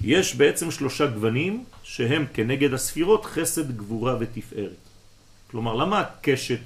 [0.00, 4.84] יש בעצם שלושה גוונים שהם כנגד הספירות חסד, גבורה ותפארת.
[5.50, 6.60] כלומר למה הקשת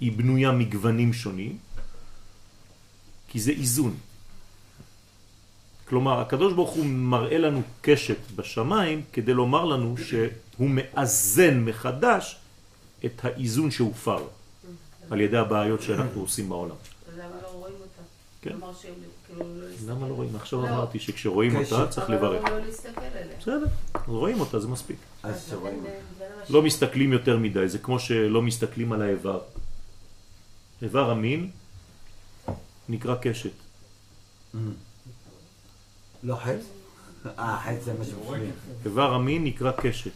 [0.00, 1.58] היא בנויה מגוונים שונים?
[3.28, 3.96] כי זה איזון.
[5.88, 12.36] כלומר, הקדוש ברוך הוא מראה לנו קשת בשמיים כדי לומר לנו שהוא מאזן מחדש
[13.04, 14.39] את האיזון שהופר
[15.10, 16.76] על ידי הבעיות שאנחנו עושים בעולם.
[17.18, 18.02] למה לא רואים אותה?
[18.42, 18.56] כן.
[19.26, 19.66] כאילו לא.
[19.86, 20.36] למה לא רואים?
[20.36, 20.68] עכשיו לא.
[20.68, 21.72] אמרתי שכשרואים קשת.
[21.72, 22.44] אותה צריך אבל לברך.
[22.44, 23.36] לא להסתכל עליה.
[23.40, 23.66] בסדר,
[24.06, 24.96] רואים אותה, זה מספיק.
[26.50, 29.40] לא מסתכלים יותר מדי, זה כמו שלא מסתכלים על האיבר.
[30.82, 31.50] איבר המין
[32.88, 33.50] נקרא קשת.
[36.22, 36.60] לא חץ?
[37.38, 38.50] אה, חץ זה מה שבפנים.
[38.84, 40.10] איבר המין נקרא קשת.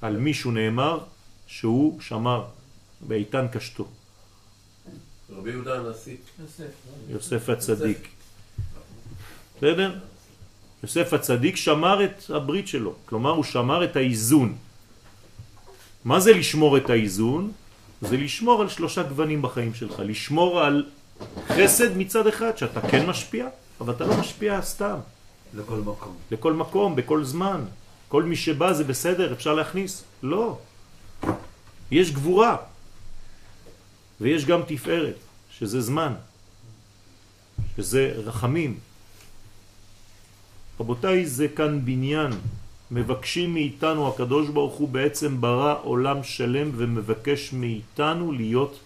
[0.00, 1.04] על מישהו נאמר
[1.46, 2.44] שהוא שמר
[3.00, 3.86] באיתן קשתו.
[5.36, 6.16] רבי יהודה הנשיא.
[6.40, 6.64] יוסף.
[7.08, 8.08] יוסף הצדיק.
[9.56, 9.98] בסדר?
[10.82, 14.56] יוסף הצדיק שמר את הברית שלו, כלומר הוא שמר את האיזון.
[16.04, 17.52] מה זה לשמור את האיזון?
[18.00, 20.86] זה לשמור על שלושה גוונים בחיים שלך, לשמור על
[21.48, 23.48] חסד מצד אחד, שאתה כן משפיע,
[23.80, 24.96] אבל אתה לא משפיע סתם,
[25.54, 26.16] לכל מקום.
[26.30, 27.64] לכל מקום, בכל זמן.
[28.08, 30.04] כל מי שבא זה בסדר, אפשר להכניס.
[30.22, 30.58] לא.
[31.90, 32.56] יש גבורה,
[34.20, 35.16] ויש גם תפארת,
[35.58, 36.14] שזה זמן,
[37.76, 38.78] שזה רחמים.
[40.80, 42.32] רבותיי, זה כאן בניין.
[42.90, 48.78] מבקשים מאיתנו, הקדוש ברוך הוא בעצם ברא עולם שלם ומבקש מאיתנו להיות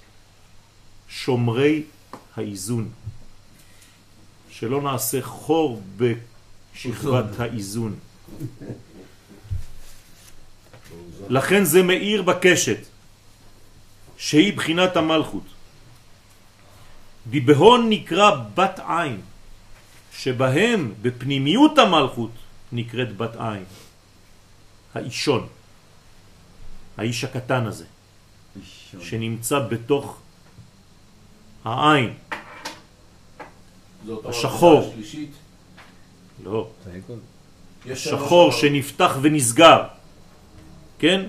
[1.08, 1.82] שומרי
[2.36, 2.88] האיזון.
[4.50, 7.94] שלא נעשה חור בשכבת האיזון.
[11.28, 12.78] לכן זה מאיר בקשת,
[14.16, 15.44] שהיא בחינת המלכות.
[17.30, 19.20] דיבהון נקרא בת עין,
[20.12, 22.30] שבהם בפנימיות המלכות
[22.72, 23.64] נקראת בת עין.
[24.94, 25.46] האישון,
[26.96, 27.84] האיש הקטן הזה,
[28.56, 29.00] ראשון.
[29.00, 30.20] שנמצא בתוך
[31.64, 32.14] העין.
[34.24, 34.94] השחור.
[36.44, 36.70] לא,
[37.94, 38.52] שחור.
[38.52, 39.82] שנפתח ונסגר,
[40.98, 41.26] כן?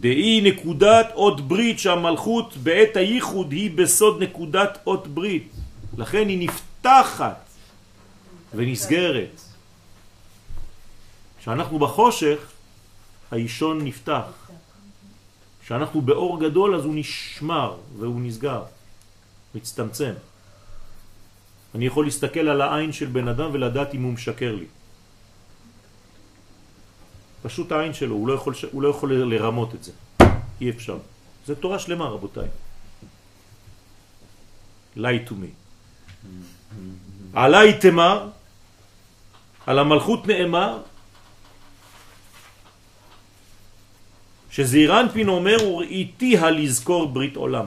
[0.00, 5.48] דהי נקודת אות ברית שהמלכות בעת הייחוד היא בסוד נקודת אות ברית.
[5.98, 7.48] לכן היא נפתחת
[8.54, 9.40] ונסגרת.
[11.38, 12.38] כשאנחנו בחושך,
[13.30, 14.48] האישון נפתח.
[15.64, 18.62] כשאנחנו באור גדול אז הוא נשמר והוא נסגר,
[19.54, 20.12] מצטמצם.
[21.74, 24.66] אני יכול להסתכל על העין של בן אדם ולדעת אם הוא משקר לי.
[27.42, 29.92] פשוט העין שלו, הוא לא יכול, הוא לא יכול לרמות את זה.
[30.60, 30.98] אי אפשר.
[31.46, 32.48] זה תורה שלמה, רבותיי.
[34.96, 35.50] lie to me.
[37.32, 38.28] עליי תמר,
[39.66, 40.78] על המלכות נאמר,
[44.50, 47.64] שזעיר אנפין אומר, וראיתיה לזכור ברית עולם.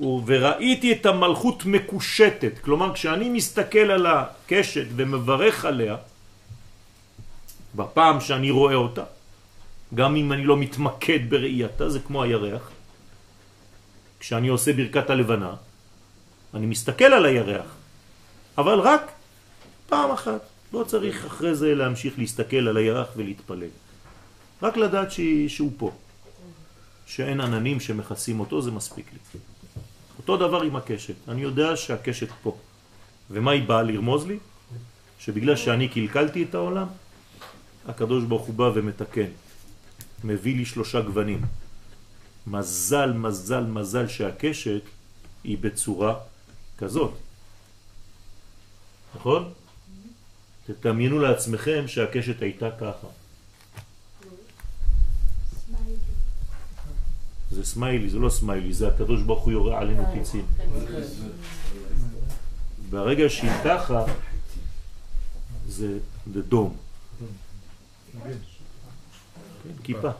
[0.00, 5.96] וראיתי את המלכות מקושטת, כלומר כשאני מסתכל על הקשת ומברך עליה,
[7.74, 9.04] בפעם שאני רואה אותה,
[9.94, 12.70] גם אם אני לא מתמקד בראייתה, זה כמו הירח.
[14.20, 15.54] כשאני עושה ברכת הלבנה,
[16.54, 17.66] אני מסתכל על הירח,
[18.58, 19.12] אבל רק
[19.88, 20.40] פעם אחת.
[20.72, 23.68] לא צריך אחרי זה להמשיך להסתכל על הירח ולהתפלל.
[24.62, 25.08] רק לדעת.
[25.48, 25.90] שהוא פה.
[27.06, 29.40] שאין עננים שמכסים אותו, זה מספיק לי.
[30.18, 31.14] אותו דבר עם הקשת.
[31.28, 32.56] אני יודע שהקשת פה.
[33.30, 34.38] ומה היא באה לרמוז לי?
[35.18, 36.86] שבגלל שאני קלקלתי את העולם,
[37.90, 39.30] הקדוש ברוך הוא בא ומתקן.
[40.24, 41.42] מביא לי שלושה גוונים.
[42.46, 44.82] מזל, מזל, מזל שהקשת
[45.44, 46.14] היא בצורה
[46.78, 47.12] כזאת.
[49.14, 49.52] נכון?
[50.66, 53.06] תדמיינו לעצמכם שהקשת הייתה ככה.
[57.50, 60.46] זה סמיילי, זה לא סמיילי, זה הקדוש ברוך הוא יורה עלינו פיצים.
[62.90, 64.04] ברגע שהיא ככה,
[65.68, 65.98] זה
[66.32, 66.76] זה דום.
[68.12, 68.32] כן,
[69.84, 70.10] כיפה.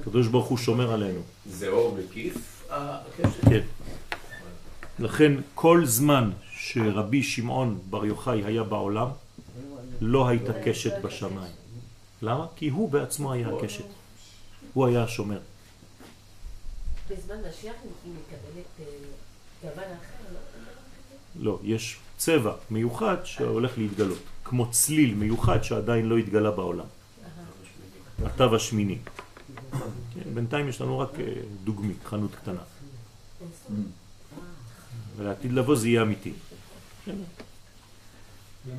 [0.00, 1.20] הקדוש ברוך הוא שומר עלינו.
[1.46, 2.66] זה אור מקיף?
[3.42, 3.60] כן.
[4.98, 9.08] לכן כל זמן שרבי שמעון בר יוחאי היה בעולם,
[10.00, 11.52] לא הייתה קשת בשמיים.
[12.22, 12.46] למה?
[12.56, 13.84] כי הוא בעצמו היה הקשת.
[14.74, 15.40] הוא היה השומר.
[17.10, 18.84] בזמן משיח היא מקבלת אה,
[19.62, 20.40] גוון אחר, לא?
[21.44, 26.86] לא, יש צבע מיוחד שהולך להתגלות, כמו צליל מיוחד שעדיין לא התגלה בעולם.
[28.24, 28.98] התו השמיני.
[30.14, 31.24] כן, בינתיים יש לנו רק אה,
[31.64, 32.60] דוגמית, חנות קטנה.
[35.16, 36.32] ולעתיד לבוא זה יהיה אמיתי.
[37.06, 37.16] למה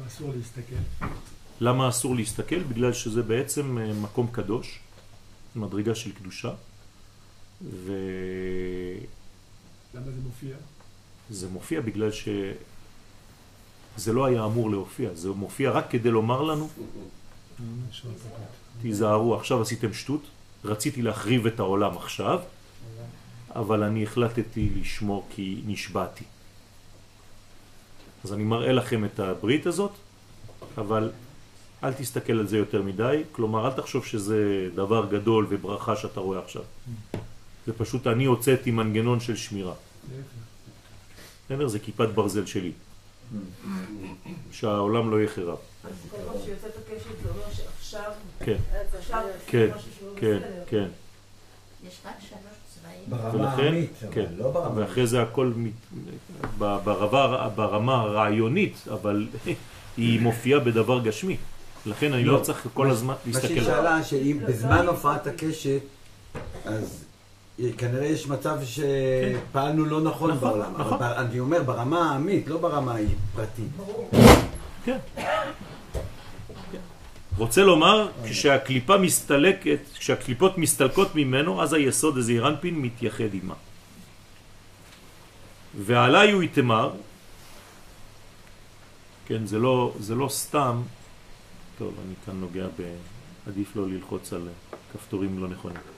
[0.07, 1.05] אסור להסתכל?
[1.61, 2.63] למה אסור להסתכל?
[2.63, 4.79] בגלל שזה בעצם אה, מקום קדוש,
[5.55, 6.53] מדרגה של קדושה,
[7.61, 7.93] וזה
[9.93, 10.55] למה זה מופיע?
[11.51, 12.11] מופיע בגלל
[13.97, 16.69] שזה לא היה אמור להופיע, זה מופיע רק כדי לומר לנו,
[18.81, 20.21] תיזהרו, עכשיו עשיתם שטות,
[20.65, 22.39] רציתי להחריב את העולם עכשיו,
[23.55, 26.23] אבל אני החלטתי לשמור כי נשבעתי.
[28.23, 29.91] אז אני מראה לכם את הברית הזאת,
[30.77, 31.11] אבל
[31.83, 36.39] אל תסתכל על זה יותר מדי, כלומר אל תחשוב שזה דבר גדול וברכה שאתה רואה
[36.39, 36.61] עכשיו.
[37.65, 39.73] זה פשוט אני הוצאתי מנגנון של שמירה.
[41.65, 42.71] זה כיפת ברזל שלי.
[44.51, 45.57] שהעולם לא יחרב.
[45.83, 48.55] אז כל פעם שיוצאת הקשת זה אומר שעכשיו עכשיו, כן,
[48.99, 49.67] עכשיו, כן,
[50.15, 50.39] כן.
[50.67, 50.87] כן.
[51.87, 52.41] יש רק שלוש
[52.73, 53.03] צבעים.
[53.07, 54.79] ברמה העמית, כן, אבל לא ברמה...
[54.81, 55.51] ואחרי זה הכל
[56.57, 59.27] ברמה, ברמה הרעיונית, אבל
[59.97, 61.37] היא מופיעה בדבר גשמי.
[61.85, 62.43] לכן אני לא לא.
[62.43, 63.47] צריך כל הזמן מה להסתכל.
[63.47, 65.79] שהיא שאלה, שאם בזמן הופעת הקשת,
[66.65, 67.05] אז
[67.77, 70.73] כנראה יש מצב שפעלנו לא נכון נכון, בעולם.
[70.77, 70.93] נכון.
[70.93, 72.95] אבל אני אומר, ברמה העמית, לא ברמה
[73.33, 73.71] הפרטית.
[74.85, 74.97] כן.
[77.37, 83.55] רוצה לומר, כשהקליפה מסתלקת, כשהקליפות מסתלקות ממנו, אז היסוד הזעירנפין מתייחד עימה.
[85.77, 86.91] ועליי הוא יתמר,
[89.27, 90.81] כן, זה לא, זה לא סתם,
[91.77, 92.95] טוב, אני כאן נוגע ב...
[93.47, 94.47] עדיף לא ללחוץ על
[94.93, 95.94] כפתורים לא נכונים.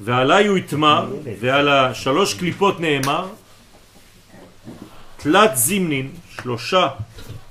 [0.00, 3.28] ועליי הוא יתמר, ועל השלוש קליפות נאמר,
[5.16, 6.88] תלת זימנין, שלושה,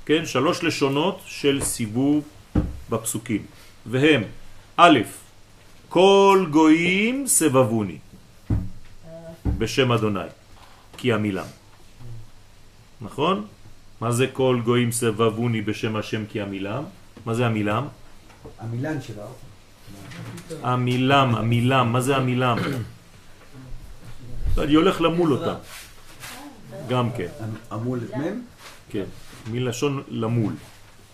[0.06, 2.24] כן, שלוש לשונות של סיבוב
[2.90, 3.42] בפסוקים,
[3.86, 4.22] והם,
[4.76, 4.98] א',
[5.88, 7.98] כל גויים סבבוני,
[9.58, 10.20] בשם אדוני,
[10.96, 11.46] כי המילם.
[13.00, 13.46] נכון?
[14.00, 16.84] מה זה כל גויים סבבוני בשם השם כי המילם?
[17.26, 17.86] מה זה המילם?
[18.58, 19.24] המילן שלה.
[20.62, 22.58] המילם, המילם, מה זה המילם?
[24.58, 25.54] אני הולך למול אותה.
[26.88, 27.28] גם כן,
[27.72, 28.42] אמול את מם?
[28.90, 29.04] כן,
[29.50, 30.52] מלשון למול.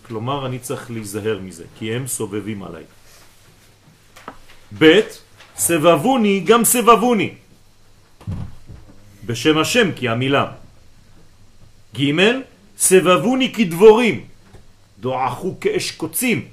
[0.07, 2.83] כלומר, אני צריך להיזהר מזה, כי הם סובבים עליי.
[4.77, 4.99] ב'
[5.57, 7.33] סבבוני, גם סבבוני.
[9.25, 10.47] בשם השם, כי המילם.
[11.97, 12.11] ג'
[12.77, 14.25] סבבוני כדבורים,
[14.99, 16.47] דועכו כאש קוצים.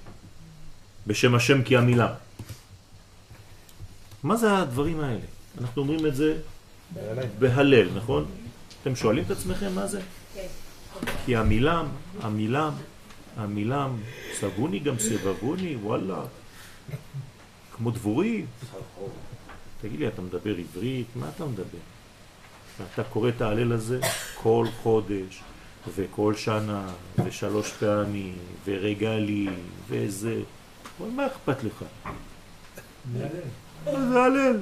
[1.06, 2.14] בשם השם כי המילה.
[4.22, 5.20] מה זה הדברים האלה?
[5.60, 6.36] אנחנו אומרים את זה
[7.38, 8.26] בהלל, נכון?
[8.82, 10.00] אתם שואלים את עצמכם מה זה?
[10.34, 10.46] כן.
[11.24, 11.86] כי המילם,
[12.20, 12.72] המילם,
[13.36, 13.96] המילם,
[14.40, 16.20] סבוני גם סבבוני, וואלה,
[17.76, 18.46] כמו דבורים.
[19.80, 21.06] תגיד לי, אתה מדבר עברית?
[21.16, 21.78] מה אתה מדבר?
[22.94, 24.00] אתה קורא את ההלל הזה
[24.34, 25.40] כל חודש,
[25.94, 26.86] וכל שנה,
[27.24, 28.34] ושלוש פעמים,
[28.64, 29.48] ורגלי,
[29.88, 30.40] וזה.
[31.00, 31.84] אבל מה אכפת לך?
[33.84, 34.60] זה הלל?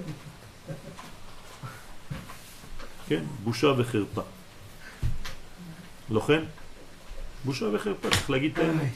[3.09, 4.23] כן, בושה וחרפה.
[6.11, 6.43] לא כן?
[7.45, 8.93] בושה וחרפה, צריך להגיד את האמת.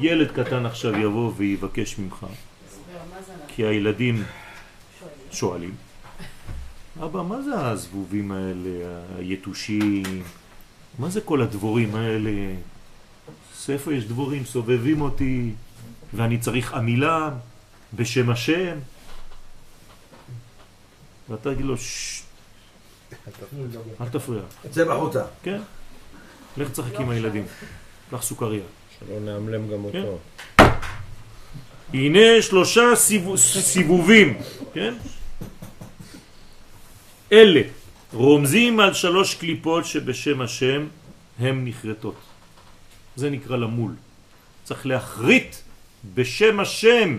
[0.00, 2.26] ילד קטן עכשיו יבוא ויבקש ממך,
[3.48, 4.24] כי הילדים
[5.30, 5.74] שואלים,
[7.02, 10.22] אבא, מה זה הזבובים האלה, היתושים?
[10.98, 12.30] מה זה כל הדבורים האלה?
[13.68, 14.44] איפה יש דבורים?
[14.44, 15.50] סובבים אותי,
[16.16, 17.30] ואני צריך עמילה
[17.94, 18.78] בשם השם.
[21.28, 22.22] ואתה תגיד לו, ששש,
[24.00, 24.42] אל תפריע.
[24.70, 25.22] צא בחוצה.
[25.42, 25.60] כן,
[26.56, 27.46] לך תשחק עם הילדים,
[28.10, 28.62] קח סוכריה.
[28.98, 30.02] שלא נאמלם גם כן.
[30.02, 30.18] אותו.
[31.92, 34.38] הנה שלושה סיבוב, סיבובים,
[34.74, 34.94] כן?
[37.32, 37.60] אלה
[38.12, 40.86] רומזים על שלוש קליפות שבשם השם
[41.38, 42.14] הם נחרטות.
[43.16, 43.92] זה נקרא למול.
[44.64, 45.56] צריך להחריט
[46.14, 47.18] בשם השם.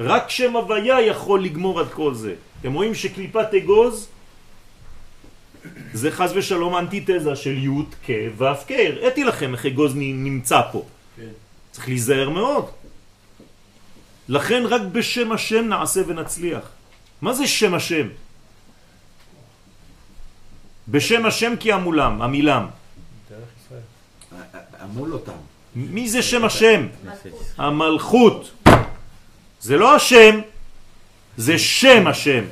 [0.00, 2.34] רק שם הוויה יכול לגמור עד כל זה.
[2.60, 4.08] אתם רואים שקליפת אגוז
[5.92, 8.70] זה חז ושלום אנטיתזה של י' כ' ו' כ'.
[8.70, 10.82] הראיתי לכם איך אגוז נמצא פה.
[11.70, 12.66] צריך להיזהר מאוד.
[14.28, 16.64] לכן רק בשם השם נעשה ונצליח.
[17.22, 18.08] מה זה שם השם?
[20.88, 22.66] בשם השם כי המולם, המילם.
[24.84, 25.55] אמול אותם.
[25.76, 26.86] מי זה שם השם?
[27.58, 28.50] המלכות.
[29.60, 30.40] זה לא השם,
[31.36, 32.44] זה שם השם.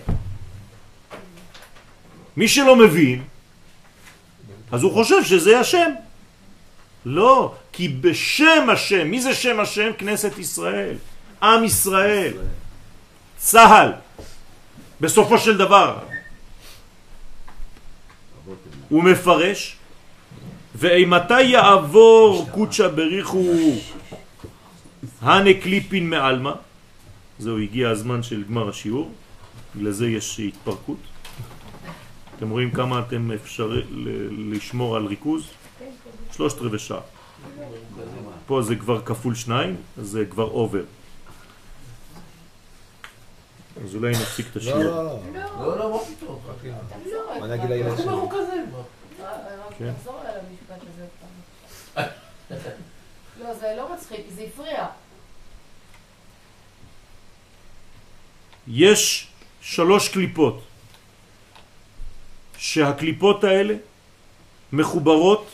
[2.36, 3.22] מי שלא מבין,
[4.72, 5.90] אז הוא חושב שזה השם.
[7.06, 9.90] לא, כי בשם השם, מי זה שם השם?
[9.98, 10.96] כנסת ישראל,
[11.42, 12.32] עם ישראל,
[13.36, 13.92] צהל,
[15.00, 15.98] בסופו של דבר.
[18.88, 19.76] הוא מפרש,
[20.74, 23.44] ואימתי יעבור קודשא בריחו
[25.20, 26.54] הני קליפין מעלמא,
[27.38, 29.10] זהו, הגיע הזמן של גמר השיעור,
[29.74, 30.96] לזה יש התפרקות.
[32.36, 33.80] אתם רואים כמה אתם אפשר
[34.30, 35.50] לשמור על ריכוז?
[36.32, 37.00] שלושת רבעי שעה.
[38.46, 40.82] פה זה כבר כפול שניים, זה כבר over.
[43.84, 44.82] אז אולי נפסיק את לא, השיעור.
[44.82, 45.18] לא, לא.
[45.60, 46.38] לא, לא, מה פתאום?
[47.40, 48.06] מה נגיד לילד שלי?
[49.78, 49.92] כן.
[50.74, 51.06] המשפט הזה
[51.94, 52.04] פעם.
[53.40, 54.86] לא, זה לא מצחיק, זה הפריע.
[58.68, 59.28] יש
[59.60, 60.64] שלוש קליפות
[62.58, 63.74] שהקליפות האלה
[64.72, 65.50] מחוברות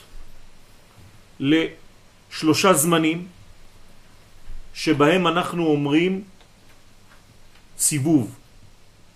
[1.40, 3.28] לשלושה זמנים
[4.74, 6.24] שבהם אנחנו אומרים
[7.78, 8.36] סיבוב.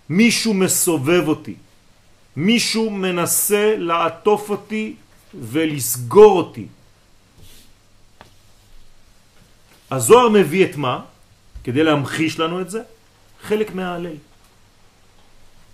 [0.09, 1.55] מישהו מסובב אותי,
[2.35, 4.95] מישהו מנסה לעטוף אותי
[5.41, 6.65] ולסגור אותי.
[9.91, 11.01] הזוהר מביא את מה?
[11.63, 12.81] כדי להמחיש לנו את זה?
[13.43, 14.15] חלק מההלל.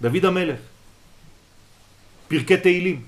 [0.02, 0.60] דוד המלך,
[2.28, 3.02] פרקי תהילים.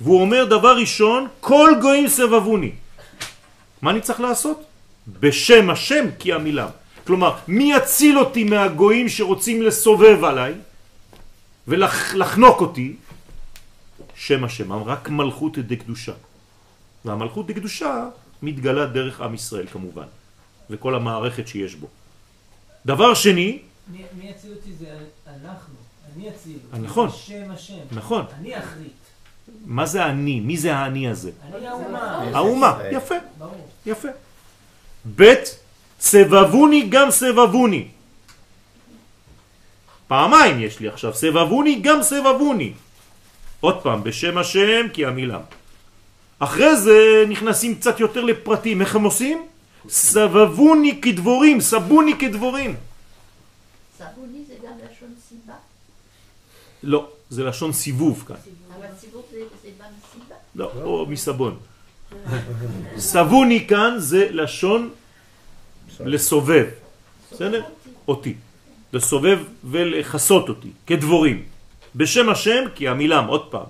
[0.00, 2.72] והוא אומר דבר ראשון, כל גויים סבבוני.
[3.82, 4.64] מה אני צריך לעשות?
[5.20, 6.68] בשם השם כי המילם.
[7.06, 10.54] כלומר, מי יציל אותי מהגויים שרוצים לסובב עליי
[11.68, 12.96] ולחנוק אותי?
[14.18, 16.12] שם השם, רק מלכות דקדושה.
[17.04, 18.08] והמלכות דקדושה
[18.42, 20.06] מתגלה דרך עם ישראל כמובן,
[20.70, 21.86] וכל המערכת שיש בו.
[22.86, 23.58] דבר שני,
[23.92, 24.86] מי מי יציל אותי זה
[25.26, 25.74] אנחנו,
[26.16, 26.58] אני אציל.
[26.72, 27.08] נכון.
[27.08, 27.74] בשם השם.
[27.92, 28.92] נכון, אני אחריט.
[29.64, 30.40] מה זה אני?
[30.40, 31.30] מי זה האני הזה?
[31.52, 32.30] אני האומה.
[32.34, 33.68] האומה, יפה, ברור.
[33.86, 34.08] יפה.
[35.16, 35.34] ב'
[36.00, 37.88] סבבוני גם סבבוני.
[40.08, 42.72] פעמיים יש לי עכשיו, סבבוני גם סבבוני.
[43.60, 45.40] עוד פעם, בשם השם כי המילם.
[46.38, 49.46] אחרי זה נכנסים קצת יותר לפרטים, איך הם עושים?
[49.88, 52.76] סבבוני כדבורים, סבוני כדבורים.
[53.98, 55.54] סבוני זה גם לשון סיבה,
[56.82, 58.36] לא, זה לשון סיבוב כאן.
[58.76, 60.34] אבל סיבוב זה זה בא מסיבה.
[60.54, 61.56] לא, או מסבון.
[62.98, 64.90] סבוני כאן זה לשון
[66.00, 66.66] לסובב,
[67.32, 67.62] בסדר?
[68.08, 68.34] אותי.
[68.92, 71.44] לסובב ולחסות אותי, כדבורים.
[71.98, 73.66] בשם השם, כי המילם, עוד פעם.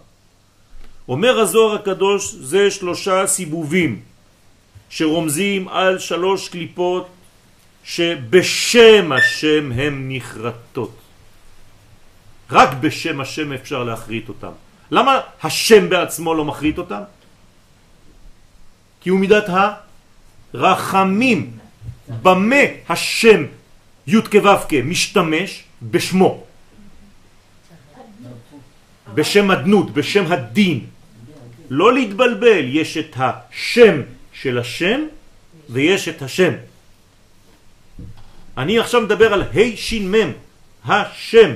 [1.08, 4.00] אומר הזוהר הקדוש, זה שלושה סיבובים
[4.90, 7.08] שרומזים על שלוש קליפות
[7.84, 10.92] שבשם השם הן נחרטות.
[12.50, 14.52] רק בשם השם אפשר להחריט אותם.
[14.90, 17.02] למה השם בעצמו לא מחריט אותם?
[19.00, 19.44] כי הוא מידת
[20.54, 21.58] הרחמים.
[22.22, 23.44] במה השם
[24.06, 25.64] י' כו' משתמש?
[25.82, 26.47] בשמו.
[29.18, 30.86] בשם הדנות, בשם הדין.
[31.70, 34.02] לא להתבלבל, יש את השם
[34.32, 35.00] של השם
[35.68, 36.52] ויש את השם.
[38.58, 40.32] אני עכשיו מדבר על ה' ש' מ',
[40.86, 41.50] השם.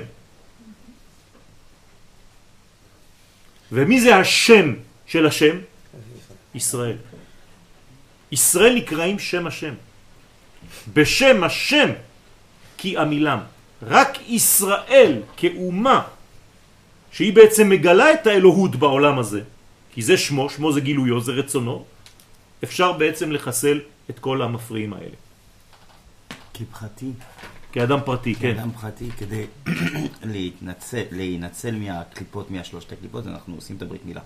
[3.73, 4.75] ומי זה השם
[5.07, 5.57] של השם?
[6.55, 6.97] ישראל.
[8.33, 9.75] ישראל נקראים שם השם.
[10.93, 11.89] בשם השם
[12.77, 13.39] כי עמילם.
[13.83, 16.03] רק ישראל כאומה,
[17.13, 19.41] שהיא בעצם מגלה את האלוהות בעולם הזה,
[19.95, 21.85] כי זה שמו, שמו זה גילויו, זה רצונו,
[22.65, 25.17] אפשר בעצם לחסל את כל המפריעים האלה.
[26.55, 27.11] כפחתי,
[27.73, 28.41] כאדם פרטי, כן.
[28.55, 29.45] כאדם פרטי, כדי
[30.33, 34.21] להתנצל, להינצל מהקליפות, מהשלושת הקליפות, אנחנו עושים את הברית מילה.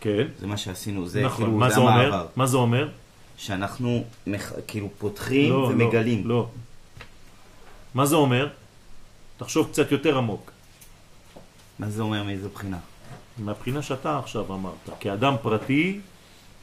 [0.00, 1.44] כן, זה מה שעשינו, זה נכון.
[1.44, 1.92] כאילו, מה זה זה אומר?
[1.92, 2.26] המעבר.
[2.36, 2.88] מה זה אומר?
[3.36, 6.28] שאנחנו מח- כאילו פותחים לא, ומגלים.
[6.28, 6.48] לא, לא.
[7.94, 8.48] מה זה אומר?
[9.36, 10.50] תחשוב קצת יותר עמוק.
[11.78, 12.76] מה זה אומר מאיזו בחינה?
[13.38, 16.00] מהבחינה שאתה עכשיו אמרת, כאדם פרטי,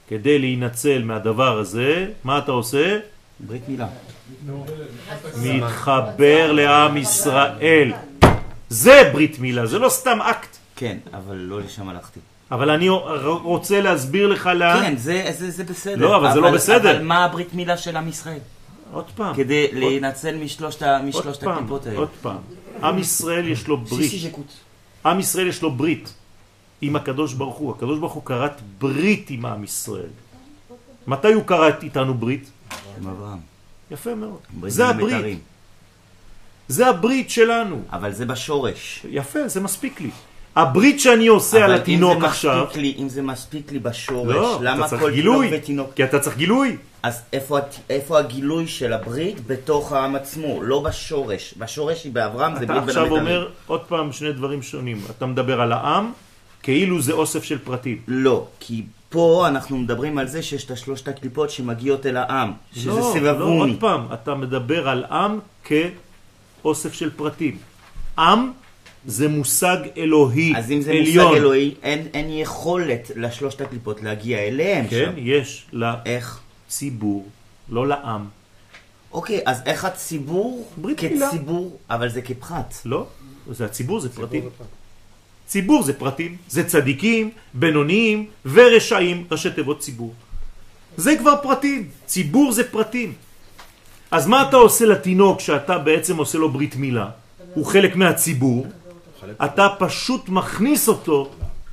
[0.07, 2.99] כדי להינצל מהדבר הזה, מה אתה עושה?
[3.39, 3.87] ברית מילה.
[5.43, 7.93] מתחבר לעם ישראל.
[8.69, 10.57] זה ברית מילה, זה לא סתם אקט.
[10.75, 12.19] כן, אבל לא לשם הלכתי.
[12.51, 12.89] אבל אני
[13.43, 14.79] רוצה להסביר לך לאן...
[14.83, 15.95] כן, זה, זה, זה בסדר.
[15.95, 16.91] לא, אבל זה לא בסדר.
[16.97, 18.39] אבל מה הברית מילה של עם ישראל?
[18.91, 19.35] עוד פעם.
[19.35, 21.97] כדי עוד- להינצל משלושת, עוד משלושת פעם, הקליפות האלה.
[21.99, 22.37] עוד פעם.
[22.83, 24.11] עם ישראל יש לו ברית.
[25.05, 26.13] עם ישראל יש לו ברית
[26.81, 27.71] עם הקדוש ברוך הוא.
[27.71, 30.09] הקדוש ברוך הוא כרת ברית עם עם ישראל.
[31.07, 32.49] מתי הוא כרת איתנו ברית?
[33.01, 33.39] עם אברהם.
[33.91, 34.39] יפה מאוד.
[34.67, 35.39] זה הברית.
[36.67, 37.81] זה הברית שלנו.
[37.91, 39.05] אבל זה בשורש.
[39.09, 40.09] יפה, זה מספיק לי.
[40.55, 42.67] הברית שאני עושה על אבל התינוק עכשיו...
[42.75, 45.47] לי, אם זה מספיק לי בשורש, לא, למה כל גילוי.
[45.47, 45.89] תינוק ותינוק?
[45.95, 46.77] כי אתה צריך גילוי.
[47.03, 47.57] אז איפה,
[47.89, 50.63] איפה הגילוי של הברית בתוך העם עצמו?
[50.63, 51.53] לא בשורש.
[51.57, 53.27] בשורש היא באברהם, זה אתה ברית בין עכשיו המיתרים.
[53.27, 55.01] אומר עוד פעם שני דברים שונים.
[55.17, 56.11] אתה מדבר על העם
[56.63, 58.01] כאילו זה אוסף של פרטים.
[58.07, 62.89] לא, כי פה אנחנו מדברים על זה שיש את השלושת הקליפות שמגיעות אל העם, שזה
[62.89, 63.71] לא, לא, סבבוני.
[63.71, 67.57] עוד פעם, אתה מדבר על עם כאוסף של פרטים.
[68.17, 68.51] עם
[69.05, 71.25] זה מושג אלוהי, אז אם זה עליון.
[71.25, 75.13] מושג אלוהי, אין, אין יכולת לשלושת הקליפות להגיע אליהם כן, שם.
[75.17, 75.65] יש
[76.05, 76.40] איך?
[76.71, 77.27] לציבור,
[77.69, 78.25] לא לעם.
[79.11, 81.27] אוקיי, אז איך הציבור ברית מילה.
[81.27, 82.73] כציבור, אבל זה כפחת.
[82.85, 83.07] לא,
[83.51, 84.49] זה הציבור זה פרטים.
[85.47, 90.13] ציבור זה פרטים, זה צדיקים, בינוניים ורשעים, ראשי תיבות ציבור.
[90.97, 93.13] זה כבר פרטים, ציבור זה פרטים.
[94.11, 97.09] אז מה אתה עושה לתינוק שאתה בעצם עושה לו ברית מילה?
[97.53, 98.67] הוא חלק מהציבור,
[99.45, 101.31] אתה פשוט מכניס אותו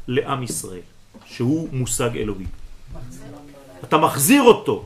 [0.08, 0.86] לעם ישראל.
[1.26, 2.46] שהוא מושג אלוהי.
[3.84, 4.84] אתה מחזיר אותו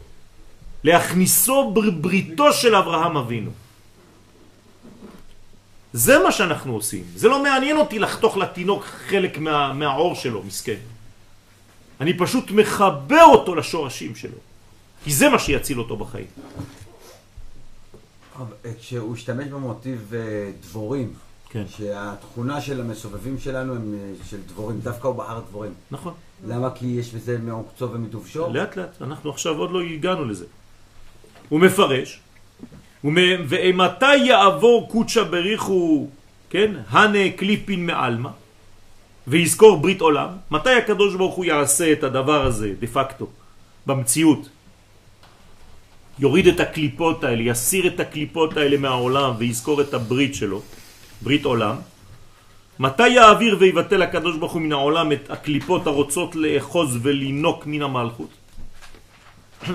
[0.85, 3.51] להכניסו בבריתו של אברהם אבינו.
[5.93, 7.05] זה מה שאנחנו עושים.
[7.17, 10.81] זה לא מעניין אותי לחתוך לתינוק חלק מה, מהעור שלו, מסכן.
[12.01, 14.39] אני פשוט מחבר אותו לשורשים שלו.
[15.05, 16.27] כי זה מה שיציל אותו בחיים.
[18.41, 18.45] אה,
[18.81, 21.13] כשהוא השתמש במוטיב אה, דבורים,
[21.53, 21.65] כן.
[21.77, 25.73] שהתכונה של המסובבים שלנו הם אה, של דבורים, דווקא הוא בחר דבורים.
[25.91, 26.13] נכון.
[26.47, 26.71] למה?
[26.71, 28.49] כי יש בזה מעוקצו ומדובשו?
[28.53, 30.45] לאט לאט, אנחנו עכשיו עוד לא הגענו לזה.
[31.49, 32.21] הוא מפרש,
[33.05, 36.07] ומ- ואימתי יעבור קודשא בריחו,
[36.51, 38.31] כן, הנה קליפין מעלמא,
[39.27, 43.27] ויזכור ברית עולם, מתי הקדוש ברוך הוא יעשה את הדבר הזה, דה פקטו,
[43.87, 44.49] במציאות?
[46.19, 50.63] יוריד את הקליפות האלה, יסיר את הקליפות האלה מהעולם ויזכור את הברית שלו,
[51.23, 51.77] ברית עולם.
[52.79, 58.31] מתי יעביר ויבטל הקדוש ברוך הוא מן העולם את הקליפות הרוצות לאחוז ולינוק מן המלכות?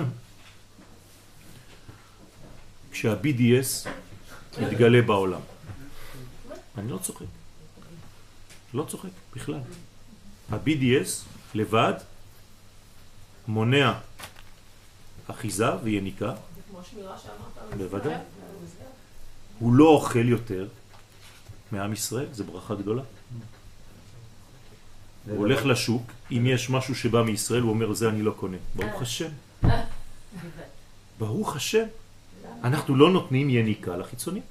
[2.92, 3.88] כשה-BDS
[4.60, 5.40] יתגלה בעולם.
[6.78, 7.26] אני לא צוחק.
[8.74, 9.60] לא צוחק בכלל.
[10.52, 11.08] ה-BDS
[11.54, 11.94] לבד
[13.48, 13.92] מונע
[15.26, 17.78] אחיזה ויניקה, זה כמו שמירה שאמרת.
[17.78, 18.14] בוודאי.
[19.58, 20.66] הוא לא אוכל יותר
[21.72, 23.02] מעם ישראל, זו ברכה גדולה.
[25.26, 26.02] זה הוא הולך לשוק,
[26.32, 28.56] אם יש משהו שבא מישראל, הוא אומר, זה אני לא קונה.
[28.74, 29.28] ברוך השם.
[31.18, 31.86] ברוך השם.
[32.64, 34.42] אנחנו לא נותנים יניקה לחיצונים.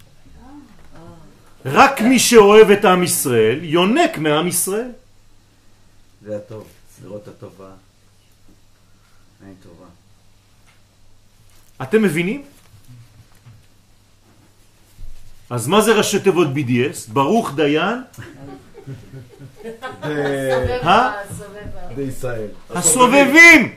[1.65, 4.91] רק מי שאוהב את עם ישראל, יונק מעם ישראל.
[6.25, 6.67] זה הטוב,
[7.03, 7.71] לראות הטובה.
[9.45, 9.85] אין טובה.
[11.81, 12.45] אתם מבינים?
[15.49, 17.13] אז מה זה ראשי תיבות BDS?
[17.13, 18.01] ברוך דיין
[20.03, 21.11] אה?
[21.95, 22.47] בישראל.
[22.69, 23.71] הסובבים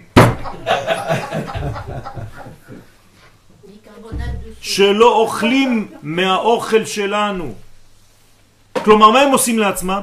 [4.61, 7.55] שלא אוכלים מהאוכל שלנו.
[8.85, 10.03] כלומר, מה הם עושים לעצמם?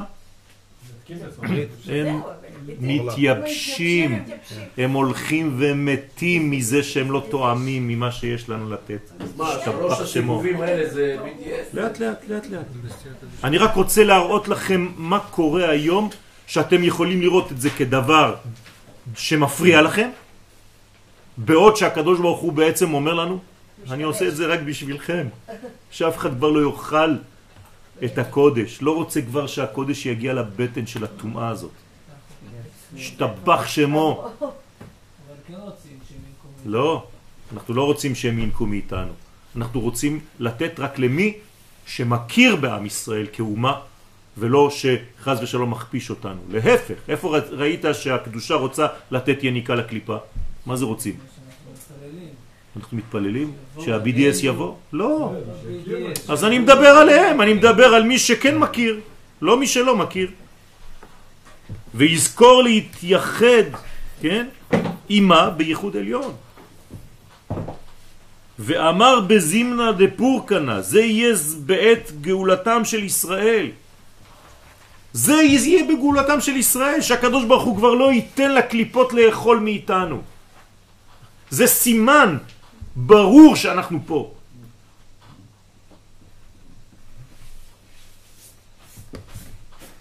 [1.88, 2.20] הם
[2.80, 4.24] מתייבשים,
[4.78, 9.10] הם הולכים ומתים מזה שהם לא תואמים ממה שיש לנו לתת.
[9.36, 10.02] מה, שלוש שמו.
[10.02, 11.76] הסיבובים האלה זה BDS?
[11.76, 12.66] לאט לאט לאט לאט.
[13.44, 16.10] אני רק רוצה להראות לכם מה קורה היום,
[16.46, 18.34] שאתם יכולים לראות את זה כדבר
[19.16, 20.10] שמפריע לכם,
[21.36, 23.38] בעוד שהקדוש ברוך הוא בעצם אומר לנו,
[23.90, 25.26] אני עושה את זה רק בשבילכם,
[25.90, 27.14] שאף אחד כבר לא יאכל
[28.04, 31.70] את הקודש, לא רוצה כבר שהקודש יגיע לבטן של הטומאה הזאת.
[32.96, 34.28] השתבח שמו.
[34.40, 34.48] אבל
[35.48, 36.72] כן רוצים שהם ינקמו.
[36.72, 37.06] לא,
[37.52, 39.12] אנחנו לא רוצים שהם ינקו מאיתנו.
[39.56, 41.34] אנחנו רוצים לתת רק למי
[41.86, 43.80] שמכיר בעם ישראל כאומה,
[44.38, 46.40] ולא שחז ושלום מכפיש אותנו.
[46.50, 50.16] להפך, איפה ראית שהקדושה רוצה לתת יניקה לקליפה?
[50.66, 51.16] מה זה רוצים?
[52.76, 54.74] אנחנו מתפללים שה-BDS יבוא?
[54.92, 55.32] לא.
[55.86, 56.32] BDS.
[56.32, 59.00] אז אני מדבר עליהם, אני מדבר על מי שכן מכיר,
[59.42, 60.30] לא מי שלא מכיר.
[61.94, 63.66] ויזכור להתייחד,
[64.20, 64.46] כן,
[65.08, 66.34] עימה בייחוד עליון.
[68.58, 71.34] ואמר בזימנה דפורקנה, זה יהיה
[71.66, 73.70] בעת גאולתם של ישראל.
[75.12, 80.22] זה יהיה בגאולתם של ישראל, שהקדוש ברוך הוא כבר לא ייתן לקליפות לאכול מאיתנו.
[81.50, 82.36] זה סימן
[82.96, 84.32] ברור שאנחנו פה.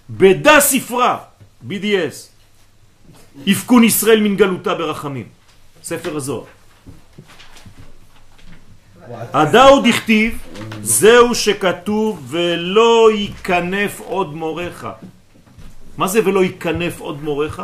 [0.09, 1.17] בדה ספרה,
[1.69, 2.15] BDS,
[3.45, 5.27] יפקון ישראל מן גלותה ברחמים.
[5.83, 6.43] ספר הזוהר.
[9.33, 10.37] הדאו דכתיב,
[10.81, 14.85] זהו שכתוב ולא ייכנף עוד מורך.
[15.97, 17.61] מה זה ולא ייכנף עוד מורך?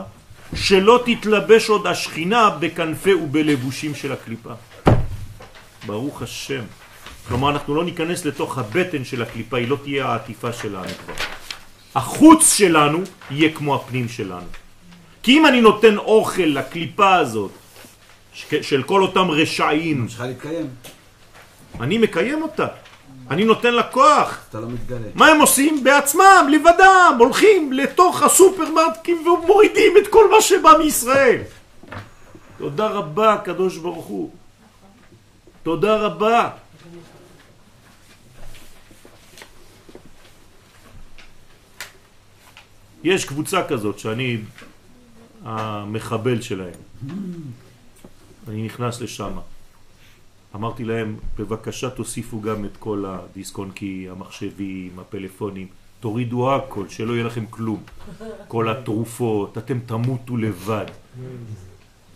[0.56, 4.54] שלא תתלבש עוד השכינה בכנפי ובלבושים של הקליפה.
[5.86, 6.64] ברוך השם.
[7.28, 11.14] כלומר, אנחנו לא ניכנס לתוך הבטן של הקליפה, היא לא תהיה העטיפה שלנו כבר.
[11.96, 13.00] החוץ שלנו
[13.32, 14.48] יהיה כמו הפנים שלנו.
[15.24, 17.52] כי אם אני נותן אוכל לקליפה הזאת,
[18.62, 20.68] של כל אותם רשעים, ממשיכה להתקיים,
[21.80, 22.68] אני מקיים אותה.
[23.32, 24.39] אני נותן לה כוח.
[24.50, 25.08] אתה לא מתגלה.
[25.16, 25.84] מה הם עושים?
[25.84, 31.41] בעצמם, לבדם, הולכים לתוך הסופרמרקטים ומורידים את כל מה שבא מישראל.
[32.58, 34.30] תודה רבה, קדוש ברוך הוא.
[35.64, 36.50] תודה רבה.
[43.04, 44.38] יש קבוצה כזאת שאני
[45.45, 46.80] המחבל שלהם.
[48.47, 49.32] אני נכנס לשם.
[50.56, 55.68] אמרתי להם, בבקשה תוסיפו גם את כל הדיסקונקים, המחשבים, הפלאפונים.
[55.99, 57.84] תורידו הכל, שלא יהיה לכם כלום.
[58.47, 60.86] כל התרופות, אתם תמותו לבד.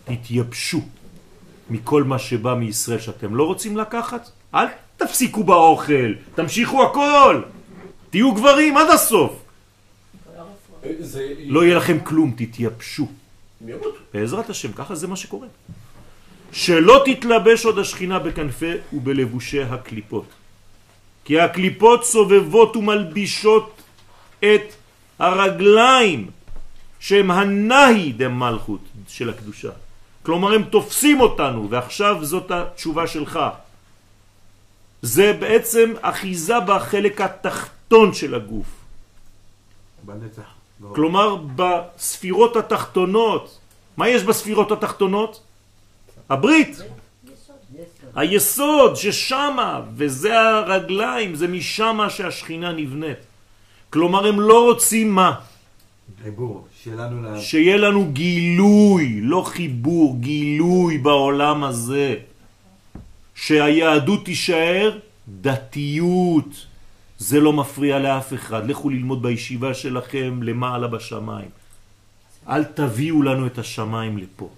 [0.04, 0.80] תתייבשו
[1.70, 4.30] מכל מה שבא מישראל שאתם לא רוצים לקחת.
[4.54, 4.66] אל
[4.96, 7.42] תפסיקו באוכל, תמשיכו הכל.
[8.10, 9.47] תהיו גברים עד הסוף.
[10.98, 11.34] זה...
[11.46, 13.08] לא יהיה לכם כלום, תתייבשו.
[14.14, 15.48] בעזרת השם, ככה זה מה שקורה.
[16.52, 20.26] שלא תתלבש עוד השכינה בכנפי ובלבושי הקליפות.
[21.24, 23.82] כי הקליפות סובבות ומלבישות
[24.40, 24.74] את
[25.18, 26.30] הרגליים
[27.00, 29.70] שהם הנהי דמלכות של הקדושה.
[30.22, 33.38] כלומר הם תופסים אותנו ועכשיו זאת התשובה שלך.
[35.02, 38.66] זה בעצם אחיזה בחלק התחתון של הגוף.
[40.02, 40.57] בנצח.
[40.82, 43.58] כלומר בספירות התחתונות.
[43.96, 45.40] מה יש בספירות התחתונות?
[46.30, 46.76] הברית.
[48.14, 53.18] היסוד ששמה, וזה הרגליים, זה משמה שהשכינה נבנית.
[53.90, 55.34] כלומר הם לא רוצים מה?
[56.22, 57.40] חיבור, שלנו.
[57.40, 62.16] שיהיה לנו גילוי, לא חיבור, גילוי בעולם הזה.
[63.34, 64.98] שהיהדות תישאר
[65.28, 66.66] דתיות.
[67.18, 68.70] זה לא מפריע לאף אחד.
[68.70, 71.48] לכו ללמוד בישיבה שלכם למעלה בשמיים.
[72.48, 74.48] אל תביאו לנו את השמיים לפה.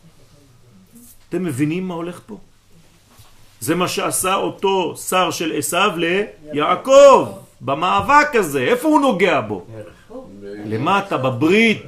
[1.29, 2.39] אתם מבינים מה הולך פה?
[3.61, 7.29] זה מה שעשה אותו שר של עשיו ליעקב,
[7.61, 8.61] במאבק הזה.
[8.61, 9.67] איפה הוא נוגע בו?
[10.43, 11.83] למטה, בברית.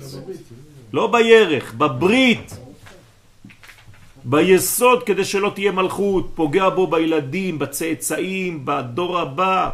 [0.93, 2.57] לא בירך, בברית.
[4.25, 9.71] ביסוד כדי שלא תהיה מלכות, פוגע בו בילדים, בצאצאים, בדור הבא,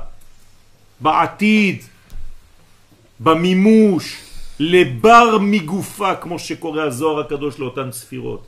[1.00, 1.82] בעתיד,
[3.20, 4.16] במימוש,
[4.58, 8.46] לבר מגופה, כמו שקורא הזוהר הקדוש לאותן ספירות.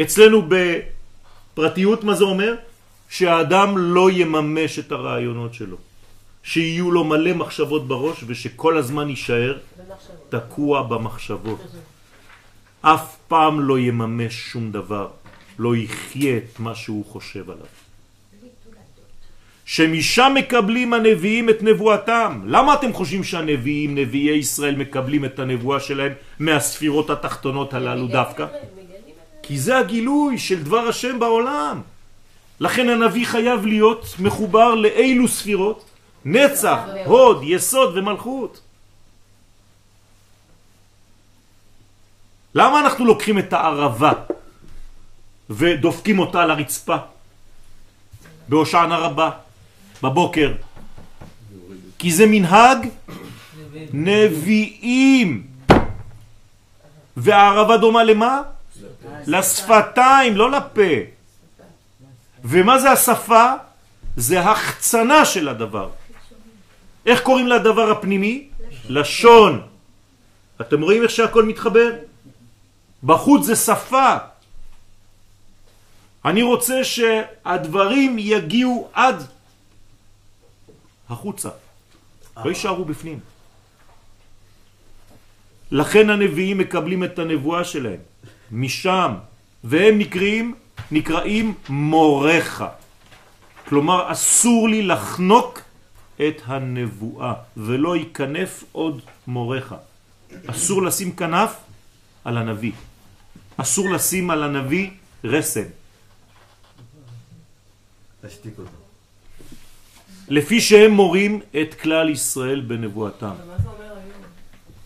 [0.00, 2.54] אצלנו בפרטיות מה זה אומר?
[3.08, 5.76] שהאדם לא יממש את הרעיונות שלו.
[6.42, 9.58] שיהיו לו מלא מחשבות בראש ושכל הזמן יישאר
[10.28, 11.60] תקוע במחשבות.
[12.80, 15.08] אף פעם לא יממש שום דבר,
[15.58, 17.66] לא יחיה את מה שהוא חושב עליו.
[19.64, 22.40] שמשם מקבלים הנביאים את נבואתם.
[22.46, 28.46] למה אתם חושבים שהנביאים, נביאי ישראל, מקבלים את הנבואה שלהם מהספירות התחתונות הללו דווקא?
[29.42, 31.80] כי זה הגילוי של דבר השם בעולם.
[32.60, 35.84] לכן הנביא חייב להיות מחובר לאילו ספירות?
[36.24, 38.60] נצח, הוד, יסוד ומלכות.
[42.54, 44.12] למה אנחנו לוקחים את הערבה
[45.50, 46.96] ודופקים אותה על הרצפה
[48.48, 49.30] בהושענא רבה
[50.04, 50.52] בבוקר?
[51.98, 52.88] כי זה מנהג
[53.92, 55.46] נביאים.
[57.16, 58.42] והערבה דומה למה?
[59.26, 60.92] לשפתיים, לא לפה.
[62.44, 63.52] ומה זה השפה?
[64.16, 65.88] זה החצנה של הדבר.
[67.06, 68.48] איך קוראים לדבר הפנימי?
[68.88, 69.62] לשון.
[70.60, 71.90] אתם רואים איך שהכל מתחבר?
[73.04, 74.16] בחוץ זה שפה.
[76.24, 79.33] אני רוצה שהדברים יגיעו עד
[81.08, 81.48] החוצה,
[82.36, 83.18] לא יישארו בפנים.
[85.70, 88.00] לכן הנביאים מקבלים את הנבואה שלהם
[88.50, 89.14] משם,
[89.64, 90.54] והם נקראים,
[90.90, 92.62] נקראים מורך.
[93.68, 95.60] כלומר, אסור לי לחנוק
[96.16, 99.74] את הנבואה, ולא ייכנף עוד מורך.
[100.46, 101.56] אסור לשים כנף
[102.24, 102.72] על הנביא.
[103.56, 104.90] אסור לשים על הנביא
[105.24, 105.68] רסן.
[108.22, 108.83] תשתיק אותו.
[110.28, 113.34] לפי שהם מורים את כלל ישראל בנבואתם.
[113.44, 114.22] ומה זה אומר היום?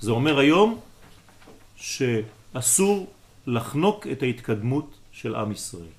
[0.00, 0.80] זה אומר היום
[1.76, 3.12] שאסור
[3.46, 5.94] לחנוק את ההתקדמות של עם ישראל.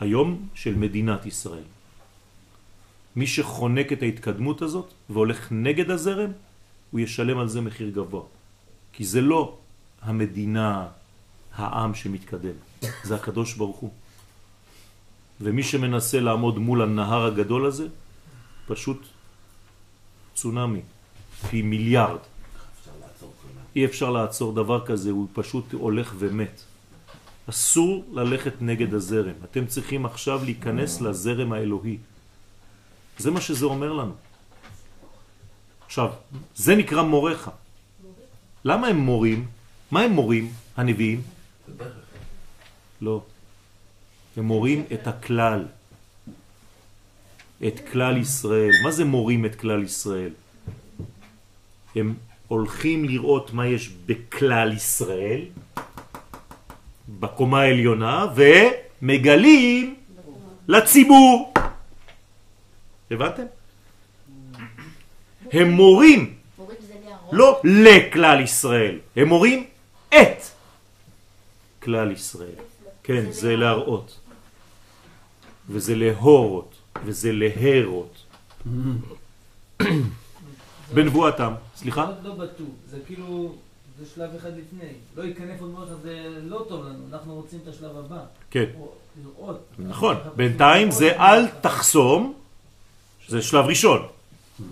[0.00, 1.68] היום של מדינת ישראל.
[3.16, 6.30] מי שחונק את ההתקדמות הזאת והולך נגד הזרם,
[6.90, 8.22] הוא ישלם על זה מחיר גבוה.
[8.92, 9.58] כי זה לא
[10.02, 10.88] המדינה,
[11.54, 12.56] העם שמתקדם,
[13.04, 13.90] זה הקדוש ברוך הוא.
[15.40, 17.86] ומי שמנסה לעמוד מול הנהר הגדול הזה,
[18.66, 19.06] פשוט
[20.34, 20.80] צונמי,
[21.50, 22.18] פי מיליארד.
[23.76, 26.60] אי אפשר לעצור דבר כזה, הוא פשוט הולך ומת.
[27.50, 29.34] אסור ללכת נגד הזרם.
[29.44, 31.98] אתם צריכים עכשיו להיכנס לזרם האלוהי.
[33.18, 34.14] זה מה שזה אומר לנו.
[35.86, 36.10] עכשיו,
[36.54, 37.48] זה נקרא מורך.
[38.64, 39.46] למה הם מורים?
[39.90, 41.22] מה הם מורים, הנביאים?
[43.00, 43.22] לא.
[44.36, 45.66] הם מורים את הכלל.
[47.66, 48.70] את כלל ישראל.
[48.84, 50.30] מה זה מורים את כלל ישראל?
[51.96, 52.14] הם
[52.48, 55.40] הולכים לראות מה יש בכלל ישראל,
[57.20, 59.94] בקומה העליונה, ומגלים
[60.68, 61.54] לציבור.
[63.10, 63.46] הבנתם?
[65.52, 66.34] הם מורים.
[67.32, 69.66] לא לכלל ישראל, הם מורים
[70.08, 70.42] את
[71.82, 72.60] כלל ישראל.
[73.02, 74.20] כן, זה להראות,
[75.68, 78.16] וזה להורות, וזה להרות.
[80.94, 82.04] בנבואתם, סליחה?
[82.22, 83.54] לא- לא בטוח, זה כאילו,
[83.98, 84.88] זה שלב אחד לפני.
[85.16, 88.24] לא ייכנף עוד מלך זה לא טוב לנו, אנחנו רוצים את השלב הבא.
[88.50, 88.92] כן, או
[89.24, 89.60] לראות.
[89.78, 90.16] נכון.
[90.36, 92.34] בינתיים זה אל תחסום,
[93.28, 94.06] זה שלב ראשון.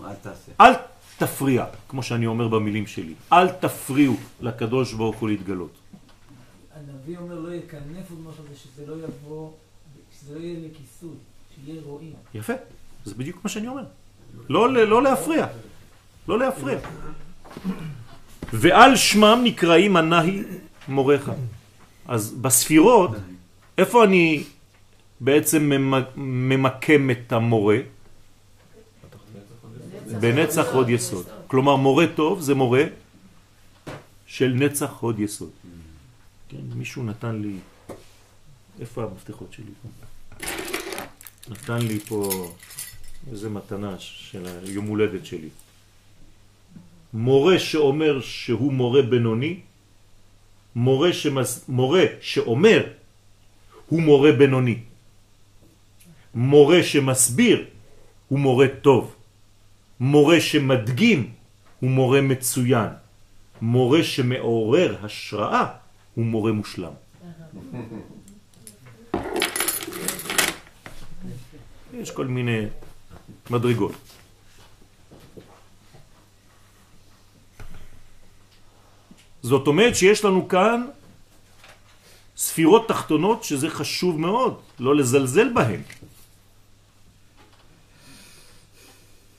[0.04, 0.52] אל תעשה.
[0.60, 0.72] אל
[1.18, 3.14] תפריע, כמו שאני אומר במילים שלי.
[3.32, 5.70] אל תפריעו לקדוש ברוך הוא להתגלות.
[6.74, 9.50] הנביא אומר לא ייכנף עוד מלך זה שזה לא יבוא,
[10.20, 11.14] שזה יהיה לכיסוי,
[11.54, 12.12] שיהיה רואים.
[12.34, 12.52] יפה,
[13.04, 13.82] זה בדיוק מה שאני אומר.
[14.48, 15.46] לא, לא להפריע.
[16.28, 16.78] לא להפריע.
[18.52, 20.42] ועל שמם נקראים הנהי
[20.88, 21.30] מוריך.
[22.08, 23.10] אז בספירות,
[23.78, 24.44] איפה אני
[25.20, 27.76] בעצם ממ- ממקם את המורה?
[30.20, 31.26] בנצח הוד יסוד.
[31.46, 32.84] כלומר, מורה טוב זה מורה
[34.26, 35.50] של נצח הוד יסוד.
[36.48, 37.56] כן, מישהו נתן לי...
[38.80, 39.64] איפה המפתחות שלי?
[41.48, 42.52] נתן לי פה
[43.30, 45.48] איזה מתנה של היום הולדת שלי.
[47.12, 49.60] מורה שאומר שהוא מורה בינוני,
[50.74, 51.64] מורה, שמס...
[51.68, 52.86] מורה שאומר
[53.86, 54.78] הוא מורה בינוני,
[56.34, 57.66] מורה שמסביר
[58.28, 59.14] הוא מורה טוב,
[60.00, 61.30] מורה שמדגים
[61.80, 62.88] הוא מורה מצוין,
[63.62, 65.66] מורה שמעורר השראה
[66.14, 66.92] הוא מורה מושלם.
[72.00, 72.66] יש כל מיני
[73.50, 73.92] מדרגות.
[79.42, 80.86] זאת אומרת שיש לנו כאן
[82.36, 85.80] ספירות תחתונות שזה חשוב מאוד, לא לזלזל בהן.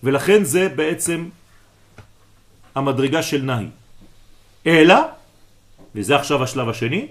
[0.04, 1.30] ולכן זה בעצם
[2.76, 3.68] המדרגה של נהי.
[4.68, 4.96] אלא,
[5.96, 7.08] וזה עכשיו השלב השני,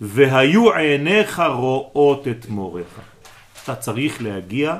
[0.00, 3.13] והיו עיניך רואות את מורך.
[3.64, 4.76] אתה צריך להגיע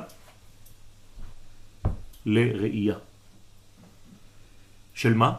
[2.25, 2.95] לראייה.
[4.93, 5.33] של מה?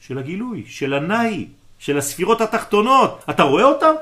[0.00, 1.46] של הגילוי, של הנאי,
[1.78, 3.24] של הספירות התחתונות.
[3.30, 3.94] אתה רואה אותם?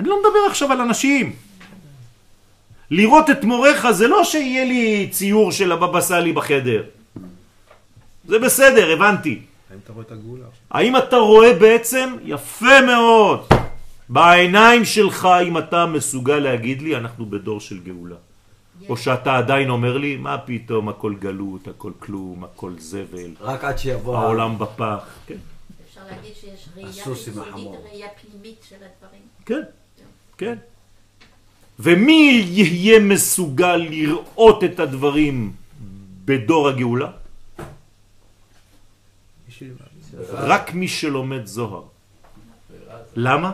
[0.00, 1.36] אני לא מדבר עכשיו על אנשים.
[2.90, 6.82] לראות את מורך זה לא שיהיה לי ציור של הבבא סאלי בחדר.
[8.28, 9.40] זה בסדר, הבנתי.
[9.70, 10.46] האם אתה רואה את הגאולה?
[10.70, 12.16] האם אתה רואה בעצם?
[12.24, 13.48] יפה מאוד.
[14.12, 18.16] בעיניים שלך, אם אתה מסוגל להגיד לי, אנחנו בדור של גאולה.
[18.88, 23.78] או שאתה עדיין אומר לי, מה פתאום, הכל גלות, הכל כלום, הכל זבל, רק עד
[23.78, 24.16] שיבוא...
[24.18, 25.04] העולם בפח.
[25.26, 25.36] כן,
[25.88, 29.22] אפשר להגיד שיש ראייה פנימית של הדברים.
[29.46, 29.62] כן,
[30.38, 30.56] כן.
[31.78, 35.52] ומי יהיה מסוגל לראות את הדברים
[36.24, 37.10] בדור הגאולה?
[40.32, 41.82] רק מי שלומד זוהר.
[43.16, 43.52] למה?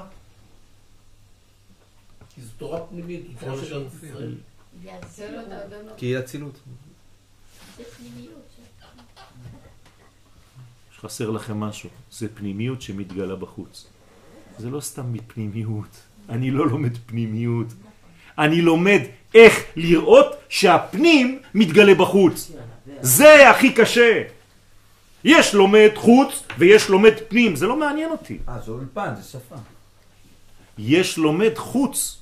[2.58, 4.34] תורה פנימית, זו תורה של ארץ ישראל.
[5.52, 5.92] האדונות.
[5.96, 6.58] כי היא אצילות.
[7.78, 8.42] זה פנימיות.
[8.56, 8.62] של-
[11.00, 13.86] חסר לכם משהו, זה פנימיות שמתגלה בחוץ.
[14.58, 15.96] זה לא סתם מפנימיות,
[16.28, 17.66] אני לא לומד פנימיות.
[18.38, 19.00] אני לומד
[19.34, 22.50] איך לראות שהפנים מתגלה בחוץ.
[23.00, 24.22] זה הכי קשה.
[25.24, 28.38] יש לומד חוץ ויש לומד פנים, זה לא מעניין אותי.
[28.48, 29.56] אה, זה אולפן, זה שפה.
[30.78, 32.17] יש לומד חוץ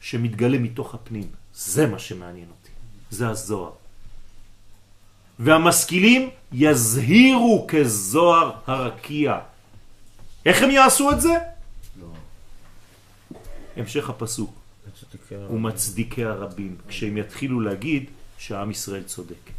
[0.00, 1.28] שמתגלה מתוך הפנים.
[1.54, 2.70] זה מה שמעניין אותי.
[3.10, 3.72] זה הזוהר.
[5.38, 9.38] והמשכילים יזהירו כזוהר הרקיע.
[10.46, 11.34] איך הם יעשו את זה?
[13.76, 14.60] המשך הפסוק.
[15.50, 18.04] ומצדיקי הרבים, כשהם יתחילו להגיד
[18.38, 19.50] שהעם ישראל צודק,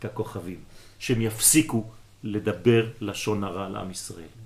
[0.00, 0.58] ככוכבים,
[0.98, 1.90] שהם יפסיקו
[2.22, 4.45] לדבר לשון הרע לעם ישראל.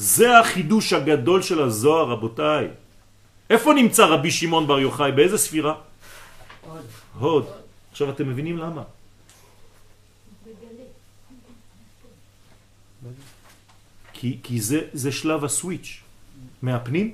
[0.00, 2.68] זה החידוש הגדול של הזוהר, רבותיי.
[3.50, 5.12] איפה נמצא רבי שמעון בר יוחאי?
[5.12, 5.74] באיזה ספירה?
[6.64, 6.86] עוד.
[7.18, 7.46] הוד.
[7.92, 8.82] עכשיו אתם מבינים למה?
[14.12, 16.00] כי, כי זה, זה שלב הסוויץ'
[16.62, 17.12] מהפנים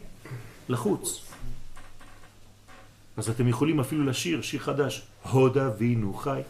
[0.69, 1.27] לחוץ.
[3.17, 6.41] אז אתם יכולים אפילו לשיר שיר חדש, הוד אבינו חי,